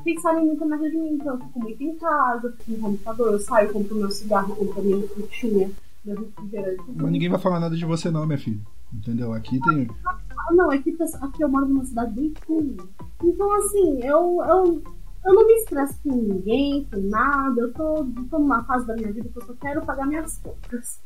[0.05, 1.15] pensarem muito na de mim.
[1.15, 4.83] Então eu fico muito em casa, fico no computador, eu saio, compro meu cigarro, compro
[4.83, 5.71] minha frutinha,
[6.05, 6.83] meu refrigerante.
[6.95, 8.61] Mas ninguém vai falar nada de você não, minha filha.
[8.93, 9.33] Entendeu?
[9.33, 9.89] Aqui tem.
[10.05, 10.19] Ah,
[10.53, 12.77] Não, aqui, aqui eu moro numa cidade bem ruim.
[13.23, 14.83] Então, assim, eu, eu,
[15.27, 17.61] eu não me estresso com ninguém, com nada.
[17.61, 21.01] Eu tô, tô numa fase da minha vida que eu só quero pagar minhas contas.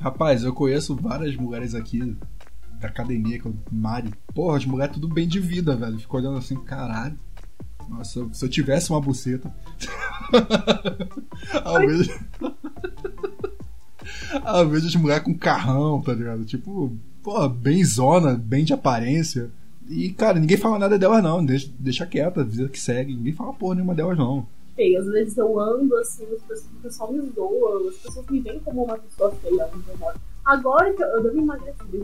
[0.00, 2.16] Rapaz, eu conheço várias mulheres aqui
[2.80, 4.12] da academia, que eu Mari.
[4.34, 5.98] Porra, as mulheres tudo bem de vida, velho.
[5.98, 7.16] Fico olhando assim, caralho.
[7.88, 9.52] Nossa, se eu tivesse uma buceta.
[11.64, 12.08] Às vezes.
[14.44, 16.44] Às vezes as mulheres com carrão, tá ligado?
[16.44, 19.50] Tipo, pô, bem zona, bem de aparência.
[19.88, 21.44] E, cara, ninguém fala nada delas não.
[21.44, 23.14] Deixa, deixa quieta, vida que segue.
[23.14, 24.46] Ninguém fala porra nenhuma delas não.
[24.74, 25.00] feia.
[25.00, 28.60] Às vezes eu ando assim, as pessoas, o pessoal me zoa, as pessoas me veem
[28.60, 29.68] como uma pessoa feia.
[30.44, 32.00] Agora que eu, eu devo emagrecer, eu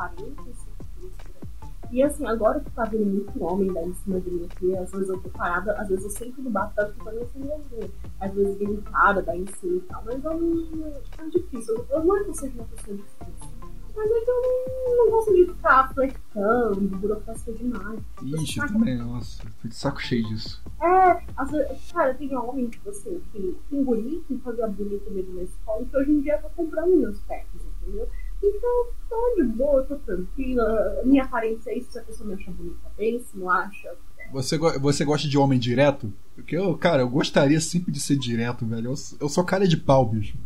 [0.00, 1.50] emagreci uns 45 quilos por aí.
[1.92, 4.92] E assim, agora que tá vindo muito homem daí em cima de mim aqui, às
[4.92, 7.90] vezes eu tô parada, às vezes eu sento no bar, tá ficando assim mesmo.
[8.20, 10.86] Às vezes vem um cara daí em cima e tal, mas eu não.
[11.18, 11.74] É difícil.
[11.76, 13.60] Eu, eu não é que eu seja uma pessoa difícil.
[13.96, 18.00] Mas é que eu não, não gosto de ficar flertando, burocracia demais.
[18.22, 20.62] Ixi, eu também, nossa, tô de saco cheio disso.
[20.80, 25.42] É, às vezes, cara, tem homem, tipo assim, que guri que fazia bonito mesmo na
[25.42, 28.08] escola e que hoje em dia tá comprando meus packs, entendeu?
[28.42, 31.02] Então, tô de boa, tô tranquila.
[31.04, 33.92] Minha aparência é isso, se a pessoa me acha bonita bem, se não acha.
[34.32, 36.12] Você, go- você gosta de homem direto?
[36.34, 38.90] Porque eu, cara, eu gostaria sempre de ser direto, velho.
[38.92, 40.36] Eu, sou- eu sou cara de pau, bicho.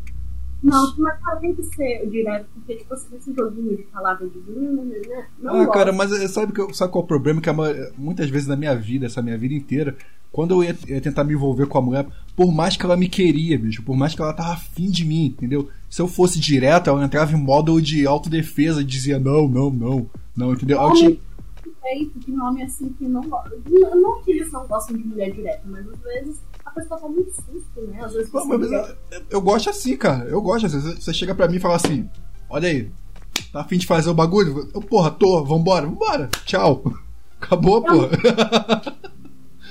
[0.62, 4.38] Não, mas cara, tem que ser direto, porque, tipo, assim, esse joguinho de palavra de
[4.38, 5.26] hum, né?
[5.38, 5.72] Não ah, gosto.
[5.74, 7.40] cara, mas eh, sabe, que sabe qual é o problema?
[7.40, 7.68] Que a ma-
[7.98, 9.94] muitas vezes na minha vida, essa minha vida inteira,
[10.32, 13.08] quando eu ia, ia tentar me envolver com a mulher, por mais que ela me
[13.10, 15.68] queria, bicho, por mais que ela tava afim de mim, entendeu?
[15.94, 20.10] Se eu fosse direto, ela entrava em modo de autodefesa e dizia não, não, não,
[20.36, 20.80] não, entendeu?
[20.82, 21.20] Eu tinha- Homem
[21.80, 23.56] feito, tem homem assim que não gosta.
[23.70, 27.14] Não, não que eles não gostam de mulher direta, mas às vezes a pessoa toma
[27.14, 28.00] um susto, né?
[28.02, 28.96] Às vezes mas eu,
[29.30, 30.24] eu gosto assim, cara.
[30.24, 30.80] Eu gosto assim.
[30.80, 32.10] Você- Você chega pra mim e fala assim:
[32.50, 32.90] Olha aí,
[33.52, 34.68] tá afim de fazer o bagulho?
[34.74, 36.82] Eu, porra, tô, vambora, vambora, tchau.
[37.40, 38.08] Acabou, porra.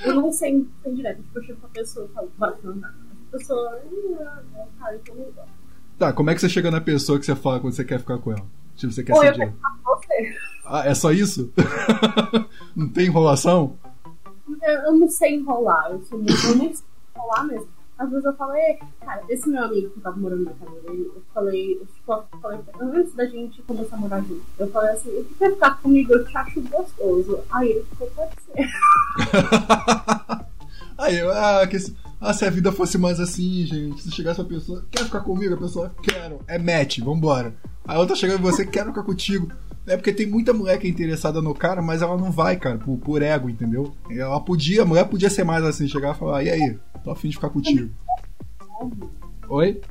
[0.02, 2.94] Eu não sei ser direto, tipo, eu chego pra pessoa e falo, bora andar.
[3.28, 3.78] A pessoa,
[4.20, 5.53] ah, não, cara, então não gosto.
[5.98, 8.18] Tá, como é que você chega na pessoa que você fala quando você quer ficar
[8.18, 8.44] com ela?
[8.76, 9.52] Tipo, você quer Ou ser eu
[9.84, 10.36] você.
[10.64, 11.52] Ah, é só isso?
[12.74, 13.76] não tem enrolação?
[14.62, 16.84] Eu, eu não sei enrolar, eu sou muito, eu nem sei
[17.14, 17.68] enrolar mesmo.
[17.96, 21.22] Às vezes eu falei, cara, esse meu amigo que tava morando na casa dele, eu
[21.32, 25.10] falei, eu tipo, eu falei, antes da gente começar a morar junto, eu falei assim,
[25.10, 27.40] eu quer ficar comigo, eu te acho gostoso.
[27.52, 28.68] Aí ele ficou, pode ser.
[30.98, 31.76] Aí eu, ah, que
[32.24, 34.02] ah, se a vida fosse mais assim, gente.
[34.02, 35.54] Se chegasse uma pessoa, quer ficar comigo?
[35.54, 36.40] A pessoa, quero.
[36.46, 37.54] É match, vambora.
[37.86, 39.48] Aí a outra chega em você, quero ficar contigo.
[39.86, 42.78] É porque tem muita mulher que é interessada no cara, mas ela não vai, cara,
[42.78, 43.92] por, por ego, entendeu?
[44.10, 47.28] Ela podia, a mulher podia ser mais assim, chegar e falar, e aí, tô afim
[47.28, 47.90] de ficar contigo.
[49.48, 49.82] Oi?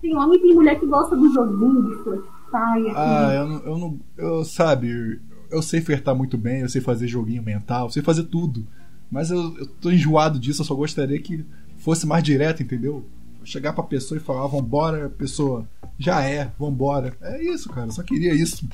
[0.00, 3.58] Tem homem e tem mulher que gosta do joguinho de flertar e Ah, eu não,
[3.66, 4.00] eu não.
[4.16, 5.20] Eu, sabe,
[5.50, 8.64] eu sei flertar muito bem, eu sei fazer joguinho mental, eu sei fazer tudo.
[9.10, 11.44] Mas eu, eu tô enjoado disso, eu só gostaria que
[11.78, 13.04] fosse mais direto, entendeu?
[13.44, 17.16] Chegar pra pessoa e falar, ah, vambora, pessoa, já é, vambora.
[17.20, 18.68] É isso, cara, eu só queria isso.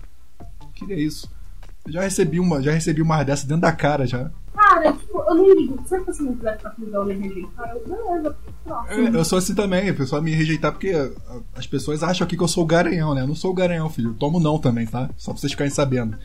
[0.74, 1.30] Queria isso.
[1.84, 4.30] Eu já recebi uma, já recebi uma dessa dentro da cara já.
[4.54, 5.82] Cara, tipo, eu não ligo.
[5.86, 9.08] Se a pessoa não quiser ficar comigo, eu me rejeitar, eu, beleza, próximo.
[9.08, 10.92] É, Eu sou assim também, a pessoa me rejeitar porque
[11.54, 13.22] as pessoas acham aqui que eu sou o garanhão, né?
[13.22, 14.10] Eu não sou o garanhão, filho.
[14.10, 15.10] Eu tomo não também, tá?
[15.16, 16.16] Só pra vocês ficarem sabendo.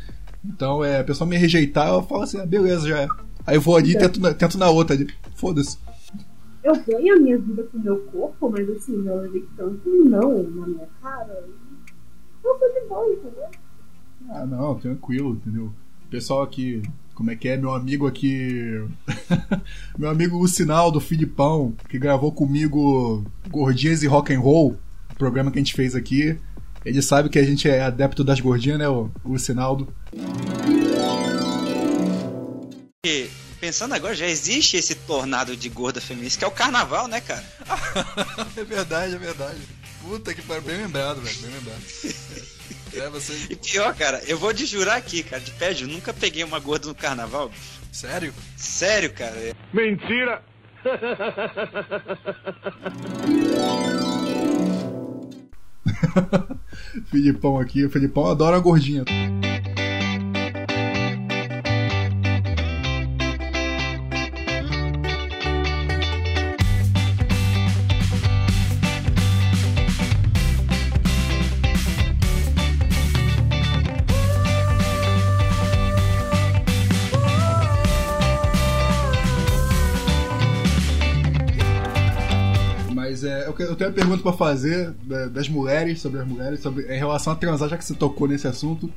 [0.46, 3.08] Então, é, a pessoa me rejeitar, eu falo assim, ah, beleza, já é.
[3.48, 5.08] Aí eu vou ali e tento, na- tento na outra ali.
[5.36, 5.78] Foda-se.
[6.64, 10.44] Eu ganho a minha vida com o meu corpo, mas assim, eu levei tanto não
[10.44, 11.46] na minha cara.
[12.44, 13.46] Eu tô de boa, entendeu?
[14.30, 15.72] Ah, não, tranquilo, entendeu?
[16.10, 16.82] Pessoal aqui,
[17.16, 17.56] como é que é?
[17.58, 18.84] Meu amigo aqui.
[19.98, 24.76] meu amigo Lucinal do Filipão, que gravou comigo Gordinhas e Rock and Roll,
[25.12, 26.38] o programa que a gente fez aqui.
[26.86, 29.88] Ele sabe que a gente é adepto das gordinhas, né, o o Lucinaldo?
[33.08, 33.30] Porque,
[33.62, 37.46] pensando agora, já existe esse tornado de gorda feminista que é o carnaval, né, cara?
[38.58, 39.62] É verdade, é verdade.
[40.02, 41.82] Puta que pariu, bem lembrado, velho, bem lembrado.
[42.94, 43.34] É, você.
[43.50, 46.60] E pior, cara, eu vou te jurar aqui, cara, de pé, eu nunca peguei uma
[46.60, 47.48] gorda no carnaval.
[47.48, 47.62] bicho.
[47.94, 48.34] Sério?
[48.58, 49.56] Sério, cara.
[49.72, 50.44] Mentira!
[57.10, 59.06] Filipão aqui, o Filipão adora a gordinha.
[83.88, 87.70] Uma pergunta pra fazer da- das mulheres, sobre as mulheres, sobre, em relação a transar,
[87.70, 88.90] já que você tocou nesse assunto.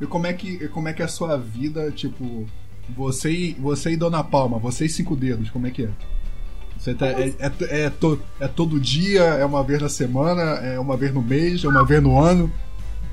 [0.00, 2.46] E como é que, como é, que é a sua vida, tipo,
[2.96, 5.90] você e, você e Dona Palma, você e cinco dedos, como é que é?
[6.78, 10.78] Você tá, é, é, é to- é todo dia, é uma vez na semana, é
[10.78, 12.52] uma vez no mês, é uma vez no ano?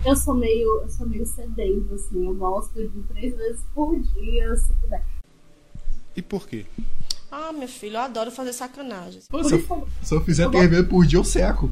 [0.04, 2.26] Eu sou meio, eu sou meio sedento, assim.
[2.26, 5.04] Eu gosto de três vezes por dia, se puder.
[6.18, 6.66] E por quê?
[7.32, 9.22] Ah, meu filho, eu adoro fazer sacanagem.
[9.30, 11.72] Pô, Por se, eu, se eu fizer vezes por dia, eu seco.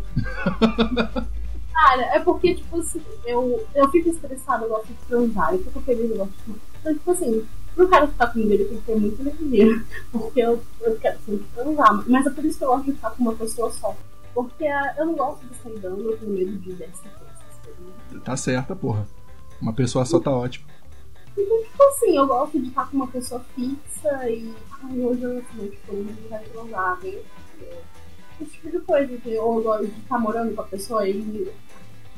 [1.74, 5.53] cara, é porque, tipo assim, eu, eu fico estressada, eu gosto de transar.
[5.53, 6.55] Eu fico feliz, eu gosto de.
[6.80, 7.45] Então, tipo assim,
[7.76, 9.86] Pro cara ficar comigo, ele tem que ter muita energia.
[10.12, 12.03] Porque eu, eu quero sempre transar.
[12.10, 13.95] Mas é por isso que eu gosto de ficar com uma pessoa só.
[14.34, 14.66] Porque
[14.97, 18.22] eu não gosto de sair dando, eu tenho medo de dessa coisa.
[18.24, 19.07] Tá certa, porra.
[19.62, 20.66] Uma pessoa só tá ótimo.
[21.41, 24.53] Então, tipo assim, eu gosto de estar com uma pessoa fixa e.
[24.83, 27.13] Ai, hoje eu assim, tipo, não vai transar, né?
[28.41, 29.13] Esse tipo de coisa.
[29.41, 31.51] Ou eu gosto de estar morando com a pessoa e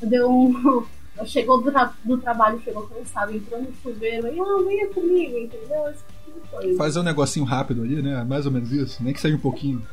[0.02, 0.84] deu um.
[1.26, 5.86] Chegou do, tra- do trabalho, chegou cansado, entrou no chuveiro, e ah, venha comigo, entendeu?
[5.90, 6.78] Esse tipo de coisa.
[6.78, 8.24] Fazer um negocinho rápido ali, né?
[8.24, 9.04] Mais ou menos isso.
[9.04, 9.86] Nem que seja um pouquinho.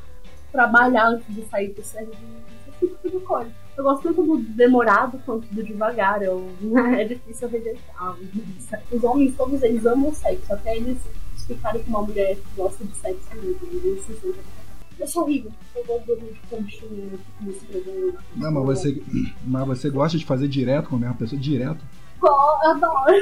[0.49, 2.17] Trabalhar antes de sair pro serviço,
[2.69, 3.51] esse tipo de coisa.
[3.79, 6.21] Eu gosto tanto do demorado quanto do devagar.
[6.21, 6.51] Eu,
[6.97, 8.13] é difícil rejeitar.
[8.91, 10.97] Os homens, todos eles amam sexo, até eles
[11.47, 13.57] ficarem com uma mulher que gosta de sexo mesmo.
[13.71, 14.41] Eles se sentem.
[14.99, 15.53] Eu sou horrível.
[15.73, 18.19] Eu vou dormir de conchinha, me escrevendo.
[18.35, 19.01] Não, mas você,
[19.47, 21.39] mas você gosta de fazer direto com a mesma pessoa?
[21.39, 21.79] Direto?
[22.21, 23.15] Eu adoro.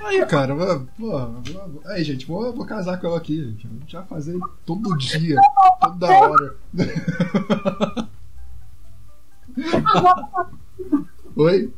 [0.00, 0.54] Aí, cara,
[0.96, 1.42] porra,
[1.86, 3.66] aí, gente, vou, vou casar com ela aqui, gente.
[3.66, 5.40] Vou Já fazer todo dia,
[5.80, 6.56] toda hora.
[9.84, 10.48] Agora,
[11.36, 11.72] Oi?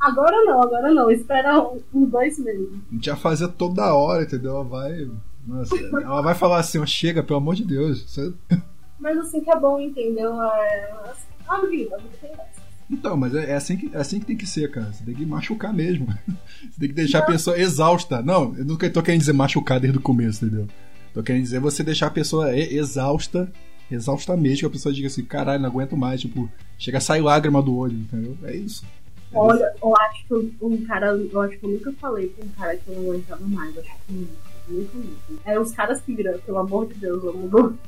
[0.00, 1.10] agora não, agora não.
[1.10, 2.68] Espera um- uns dois meses.
[2.90, 4.52] A gente ia fazer toda hora, entendeu?
[4.56, 5.10] Ela vai.
[5.46, 8.02] Nossa, ela vai falar assim, chega, pelo amor de Deus.
[8.02, 8.32] Você-
[9.00, 10.40] Mas assim que é bom, entendeu?
[10.42, 11.12] É...
[11.48, 12.60] A vida, a vida tem dessa.
[12.90, 14.92] Então, mas é é assim, que, é assim que tem que ser, cara.
[14.92, 16.06] Você tem que machucar mesmo.
[16.70, 18.20] Você tem que deixar a pessoa exausta.
[18.20, 20.66] Não, eu nunca tô querendo dizer machucar desde o começo, entendeu?
[21.14, 23.50] Tô querendo dizer você deixar a pessoa exausta,
[23.94, 27.20] exausta mesmo, que a pessoa diga assim, caralho, não aguento mais, tipo, chega a sair
[27.22, 28.36] lágrima do olho, entendeu?
[28.44, 28.84] É isso.
[29.32, 31.08] Olha, eu acho que um cara.
[31.16, 33.78] Eu acho que eu nunca falei com um cara que eu não aguentava mais.
[33.78, 34.32] Acho que nunca,
[34.68, 34.98] nunca,
[35.30, 35.50] nunca.
[35.50, 37.78] É os caras que viram, pelo amor de Deus, eu não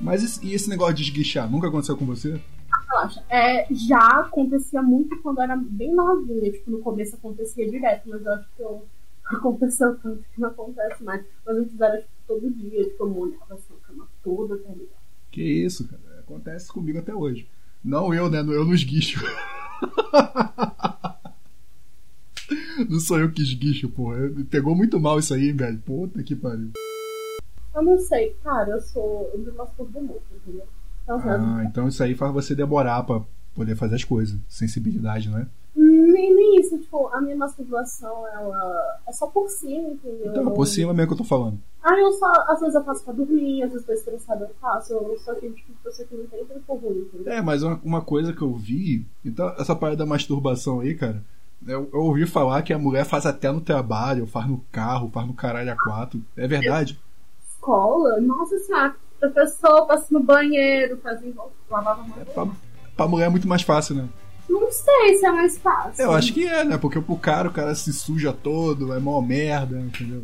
[0.00, 2.40] Mas esse- e esse negócio de esguichar, nunca aconteceu com você?
[2.88, 3.22] Relaxa.
[3.28, 6.50] É, já acontecia muito quando eu era bem novinha.
[6.50, 8.86] Tipo, no começo acontecia direto, mas eu acho que eu,
[9.36, 11.22] aconteceu tanto que não acontece mais.
[11.44, 14.93] Mas antes era tipo, todo dia, tipo, eu molhava assim, a cama toda, tá ligado?
[15.34, 16.20] Que isso, cara.
[16.20, 17.48] Acontece comigo até hoje.
[17.82, 18.38] Não eu, né?
[18.38, 19.20] Eu no esguicho.
[22.88, 24.28] Não sou eu que esguicho, porra.
[24.28, 25.78] Me Pegou muito mal isso aí, velho.
[25.80, 26.70] Puta que pariu.
[27.74, 29.28] Eu não sei, cara, eu sou.
[29.34, 30.68] Eu me masturbo muito, entendeu?
[31.02, 33.20] Então, Ah, então isso aí faz você demorar pra
[33.54, 34.38] poder fazer as coisas.
[34.48, 35.46] Sensibilidade, não é?
[36.14, 40.30] nem, nem isso, tipo, a minha masturbação, ela é só por cima, entendeu?
[40.30, 41.58] Então, por cima mesmo que eu tô falando.
[41.82, 44.92] Ah, eu só, às vezes eu faço pra dormir, às vezes tô estressada, eu faço.
[44.94, 47.32] Eu sou aquele tipo pessoa que não tem tempo ruim, entendeu?
[47.32, 49.06] É, mas uma, uma coisa que eu vi.
[49.24, 51.22] Então, essa parte da masturbação aí, cara.
[51.66, 55.26] Eu, eu ouvi falar que a mulher faz até no trabalho, faz no carro, faz
[55.26, 56.22] no caralho a quatro.
[56.36, 56.98] É verdade?
[57.48, 62.18] Escola, nossa senhora, a pessoa passa no banheiro, faz em volta, lavava a mão.
[62.34, 62.46] Pra,
[62.96, 64.08] pra mulher é muito mais fácil, né?
[64.48, 66.04] Não sei se é mais fácil.
[66.04, 66.76] Eu acho que é, né?
[66.76, 70.22] Porque pro cara o cara se suja todo, é mó merda, entendeu?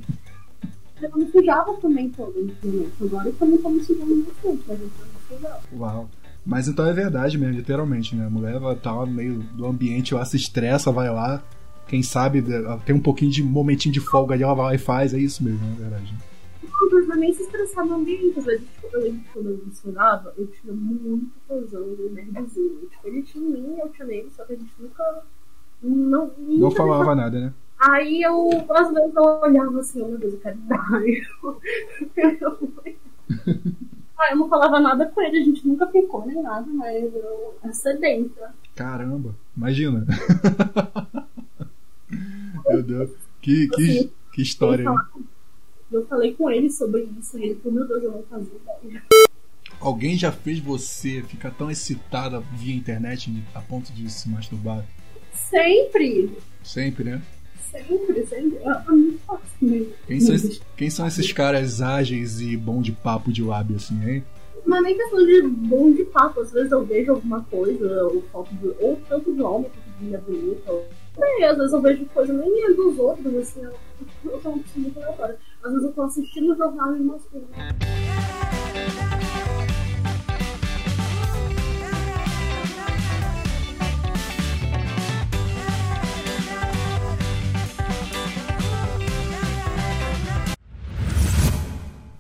[1.01, 2.93] Eu me sujava também todo antigamente.
[3.03, 5.61] Agora eu também tô me sujando bastante, mas eu não me sujava.
[5.75, 6.09] Uau.
[6.45, 8.27] Mas então é verdade mesmo, literalmente, né?
[8.27, 11.43] A mulher tá lá no meio do ambiente lá, se estressa, vai lá.
[11.89, 12.45] Quem sabe
[12.85, 15.43] tem um pouquinho de momentinho de folga ali, ela vai lá e faz, é isso
[15.43, 16.15] mesmo, é verdade.
[16.63, 18.39] Não nem se estressar no ambiente.
[18.39, 22.89] Às vezes, tipo, eu lembro quando eu misturava, eu tinha muito tesão do nerdzinho.
[22.91, 25.23] Tipo, ele tinha em mim, eu tinha nele, só que a gente nunca.
[25.83, 27.55] Não, Não nunca falava nada, né?
[27.79, 30.87] Aí eu, às vezes, eu olhava assim, oh meu Deus, eu quero dar.
[34.19, 37.55] ah, eu não falava nada com ele, a gente nunca ficou nem nada, mas eu.
[37.73, 38.55] Sedenta.
[38.75, 40.07] Caramba, imagina.
[42.69, 43.11] Meu Deus.
[43.41, 44.97] Que, que, que história, hein?
[45.93, 48.53] Eu falei com ele sobre isso e ele falou, meu Deus, eu não fazia
[48.85, 49.03] ideia.
[49.81, 54.85] Alguém já fez você ficar tão excitada via internet a ponto de se masturbar?
[55.33, 56.31] Sempre!
[56.63, 57.23] Sempre, né?
[57.71, 58.59] Sempre, sempre.
[58.59, 58.93] É é
[59.61, 59.93] mesmo.
[60.07, 64.01] Quem são, esses, quem são esses caras ágeis e bom de papo de lábio assim,
[64.09, 64.25] hein?
[64.67, 66.41] É nem questão de bom de papo.
[66.41, 70.05] Às vezes eu vejo alguma coisa, ou foto de, ou tanto de homem quanto de
[70.05, 70.71] mulher bonita.
[70.71, 70.87] Ou...
[71.17, 73.73] E às vezes eu vejo coisa nem é dos outros, assim, eu,
[74.31, 75.39] eu sou muito aleatória.
[75.63, 77.47] Às vezes eu tô assistindo o jornal e mostro.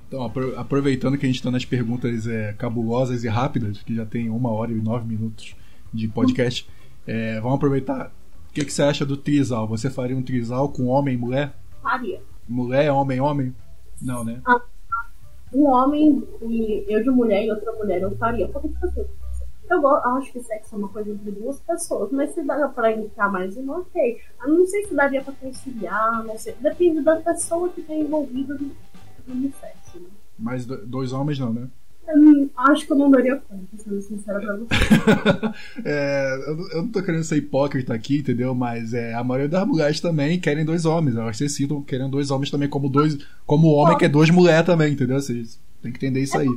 [0.08, 4.04] Então, apro- aproveitando que a gente tá nas perguntas é, cabulosas e rápidas, que já
[4.04, 5.54] tem uma hora e nove minutos
[5.92, 6.68] de podcast,
[7.06, 8.12] é, vamos aproveitar.
[8.48, 9.68] O que, que você acha do trisal?
[9.68, 11.54] Você faria um trisal com homem e mulher?
[11.80, 12.20] Faria.
[12.48, 13.54] Mulher, homem, homem?
[14.02, 14.40] Não, né?
[15.52, 18.48] Um homem e eu de mulher e outra mulher eu faria.
[18.48, 18.86] Porque, tipo
[19.68, 19.86] Eu
[20.16, 23.56] acho que sexo é uma coisa entre duas pessoas, mas se dá pra entrar mais
[23.56, 24.20] uma, ok.
[24.42, 26.54] Eu não sei se daria pra conciliar, não sei.
[26.60, 28.70] Depende da pessoa que tá envolvida no,
[29.34, 30.08] no sexo, né?
[30.38, 31.68] Mas do- dois homens não, né?
[32.12, 34.68] Eu acho que eu não daria conta, sendo sincera pra você.
[35.84, 38.54] É, eu, não- eu não tô querendo ser hipócrita aqui, entendeu?
[38.54, 41.16] Mas é, a maioria das mulheres também querem dois homens.
[41.16, 43.16] Elas se citam querendo dois homens também, como dois.
[43.46, 45.20] Como o homem quer duas mulheres também, entendeu?
[45.20, 46.48] Vocês têm que entender isso aí.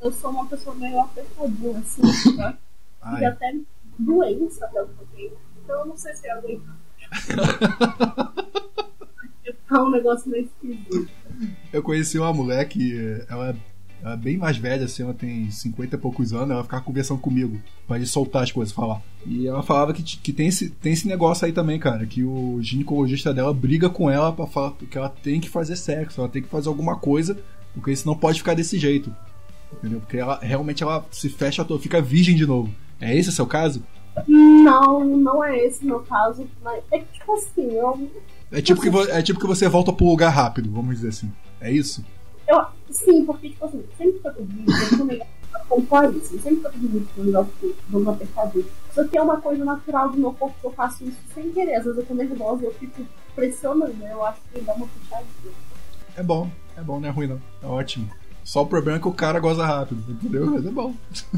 [0.00, 2.02] Eu sou uma pessoa meio apertadinha, assim,
[2.36, 2.56] tá?
[3.20, 3.54] E até
[3.98, 5.32] doença até um pouquinho.
[5.62, 6.76] Então eu não sei se é aguentar.
[9.68, 11.08] Tá um negócio meio esquisito.
[11.72, 13.56] Eu conheci uma mulher que ela,
[14.02, 17.20] ela é bem mais velha, assim, ela tem 50 e poucos anos, ela ficava conversando
[17.20, 19.02] comigo, pra gente soltar as coisas, falar.
[19.26, 22.58] E ela falava que, que tem, esse, tem esse negócio aí também, cara, que o
[22.62, 26.42] ginecologista dela briga com ela pra falar que ela tem que fazer sexo, ela tem
[26.42, 27.38] que fazer alguma coisa,
[27.74, 29.14] porque senão pode ficar desse jeito.
[29.72, 30.00] Entendeu?
[30.00, 32.72] Porque ela realmente ela se fecha toda, fica virgem de novo.
[33.00, 33.82] É esse o seu caso?
[34.26, 36.46] Não, não é esse o meu caso.
[36.62, 38.10] Mas é tipo assim, eu.
[38.50, 41.32] É tipo, que, é tipo que você volta pro lugar rápido, vamos dizer assim.
[41.60, 42.04] É isso?
[42.50, 45.22] Eu sim, porque, tipo assim, sempre que eu tô dormindo, eu tô meio
[45.68, 46.40] pontualíssimo.
[46.40, 47.48] Sempre que eu tô dormindo, eu dou
[47.88, 48.64] dou uma apertadinha.
[48.90, 51.74] Isso aqui é uma coisa natural do meu corpo que eu faço isso sem querer.
[51.76, 54.12] Às vezes eu tô nervosa e eu fico pressionando, né?
[54.12, 55.54] Eu acho que dá uma puxadinha.
[56.16, 57.40] É bom, é bom, não é ruim não.
[57.62, 58.10] É ótimo.
[58.42, 60.46] Só o problema é que o cara goza rápido, entendeu?
[60.46, 60.94] Mas é bom.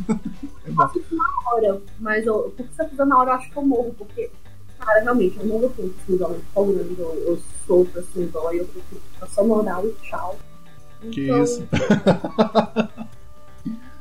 [0.64, 0.76] é bom.
[0.76, 3.56] faço isso na hora, mas eu, porque se eu fizer na hora, eu acho que
[3.56, 4.30] eu morro, porque,
[4.78, 8.66] cara, realmente, eu não dou tempo assim, dói fogando, eu, eu sofro assim, dói, eu
[8.66, 10.38] ficar só no oral e tchau.
[11.10, 11.66] Que Então, isso.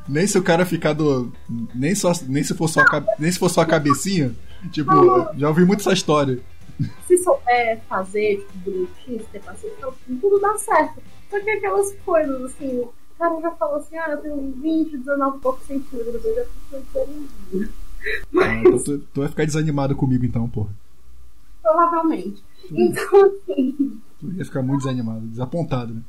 [0.07, 1.31] nem se o cara ficar do.
[1.73, 4.35] Nem, só, nem, se for só a, nem se for só a cabecinha.
[4.71, 4.91] Tipo,
[5.37, 6.39] já ouvi muito essa história.
[7.07, 11.01] Se souber fazer, tipo, bonitinho, ter paciência, então, tudo dá certo.
[11.29, 15.37] Só que aquelas coisas, assim, o cara já falou assim, ah, eu tenho 20, 19
[15.37, 17.69] e poucos centímetros, eu já fico feliz.
[18.35, 20.69] Ah, então tu, tu vai ficar desanimado comigo então, porra.
[21.61, 22.43] Provavelmente.
[22.71, 26.01] Então, assim, Tu ia ficar muito desanimado, desapontado, né?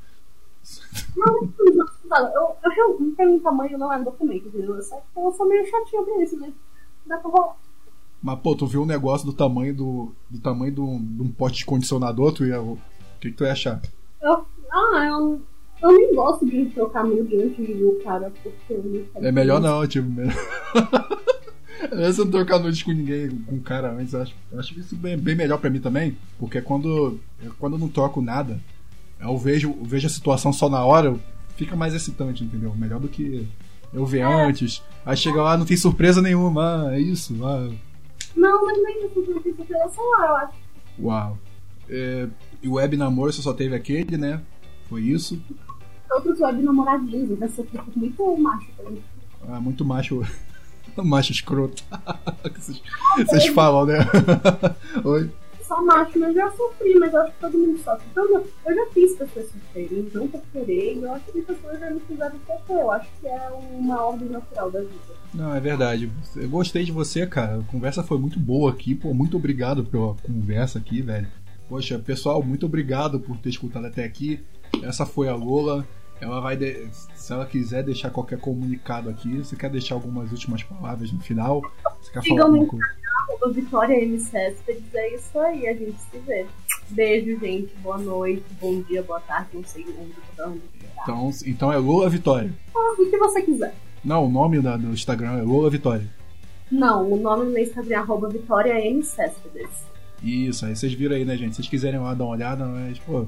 [1.17, 4.81] Não, eu, eu realmente tenho tamanho, não é um documento, entendeu?
[4.83, 6.53] Só que eu sou meio chatinha pra isso, né?
[7.07, 7.57] Dá pra rolar.
[8.23, 10.13] Mas, pô, tu viu um negócio do tamanho do.
[10.31, 12.61] do tamanho de um, de um pote de condicionador, tu ia.
[12.61, 12.79] O
[13.21, 13.81] que, que tu ia achar?
[14.21, 15.43] Eu, ah, eu,
[15.83, 18.83] eu nem gosto de trocar meio diante do cara, porque eu
[19.15, 20.09] não É melhor não, tipo.
[20.09, 20.35] Melhor...
[21.91, 24.15] É melhor você não trocar noite com ninguém, com um cara antes.
[24.15, 27.73] Eu acho, eu acho isso bem, bem melhor pra mim também, porque quando, eu- quando
[27.73, 28.61] eu não troco nada,
[29.31, 31.15] eu vejo, eu vejo a situação só na hora,
[31.57, 32.75] fica mais excitante, entendeu?
[32.75, 33.47] Melhor do que
[33.93, 34.83] eu ver antes.
[35.05, 36.89] Aí chega lá, não tem surpresa nenhuma.
[36.89, 37.35] Ah, é isso.
[37.45, 37.71] Ah,
[38.37, 40.55] Não, mas nem não tem certeza, sei lá, eu acho.
[40.99, 41.39] uau.
[41.89, 42.29] É,
[42.63, 44.41] e o web namoro você só teve aquele, né?
[44.89, 45.41] Foi isso.
[46.11, 47.67] Outros web namoradinhos, vai ser
[47.97, 49.03] muito macho mim.
[49.49, 50.23] Ah, muito macho.
[50.97, 51.83] macho escroto.
[52.55, 52.83] vocês,
[53.17, 53.99] vocês falam, né?
[55.05, 55.31] Oi.
[55.73, 58.07] Só mas eu já sofri, mas eu acho que todo mundo sofre.
[58.11, 61.81] Então, eu eu já fiz pessoas sofrerem, não por querer, e eu acho que pessoas
[61.81, 62.77] já me fizeram sofrer.
[62.77, 65.15] Eu acho que é uma ordem natural da vida.
[65.33, 66.13] Não, é verdade.
[66.37, 67.59] Eu gostei de você, cara.
[67.59, 68.95] A conversa foi muito boa aqui.
[68.95, 71.27] Pô, muito obrigado pela conversa aqui, velho.
[71.71, 74.45] Poxa, pessoal, muito obrigado por ter escutado até aqui.
[74.83, 75.87] Essa foi a Lola.
[76.23, 76.57] Ela vai.
[76.57, 81.19] de- Se ela quiser deixar qualquer comunicado aqui, você quer deixar algumas últimas palavras no
[81.21, 81.61] final?
[82.01, 82.87] Você quer falar Sigam alguma no coisa?
[83.29, 84.19] Arroba Vitória M.
[84.21, 86.47] Céspedes, é isso aí, a gente se vê.
[86.91, 87.75] Beijo, gente.
[87.83, 91.03] Boa noite, bom dia, boa tarde, não sei onde tá onde tá.
[91.03, 92.53] Então, então é Lola Vitória.
[92.75, 93.75] Ah, o que você quiser.
[94.05, 96.07] Não, o nome da- do Instagram é Lola Vitória.
[96.71, 99.03] Não, o nome no Instagram é arroba Vitória M.
[99.03, 99.69] Céspedes.
[100.23, 101.51] Isso, aí vocês viram aí, né, gente?
[101.51, 103.27] Se vocês quiserem lá dar uma olhada, mas, pô,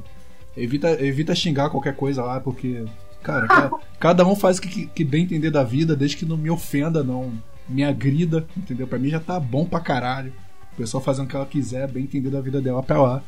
[0.56, 2.84] evita, evita xingar qualquer coisa lá, porque,
[3.22, 6.36] cara, ca- cada um faz o que, que bem entender da vida, desde que não
[6.36, 7.32] me ofenda, não
[7.68, 8.86] me agrida, entendeu?
[8.86, 10.32] Pra mim já tá bom pra caralho.
[10.72, 13.22] O pessoal fazendo o que ela quiser, bem entender da vida dela pra lá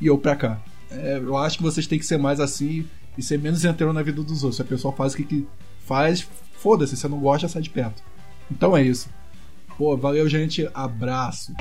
[0.00, 0.60] e eu pra cá.
[0.90, 2.86] É, eu acho que vocês têm que ser mais assim
[3.18, 4.56] e ser menos inteiro na vida dos outros.
[4.56, 5.46] Se a pessoa faz o que, que
[5.84, 8.02] faz, foda-se, se você não gosta, sai de perto.
[8.50, 9.08] Então é isso.
[9.76, 10.68] Pô, valeu, gente.
[10.72, 11.52] Abraço.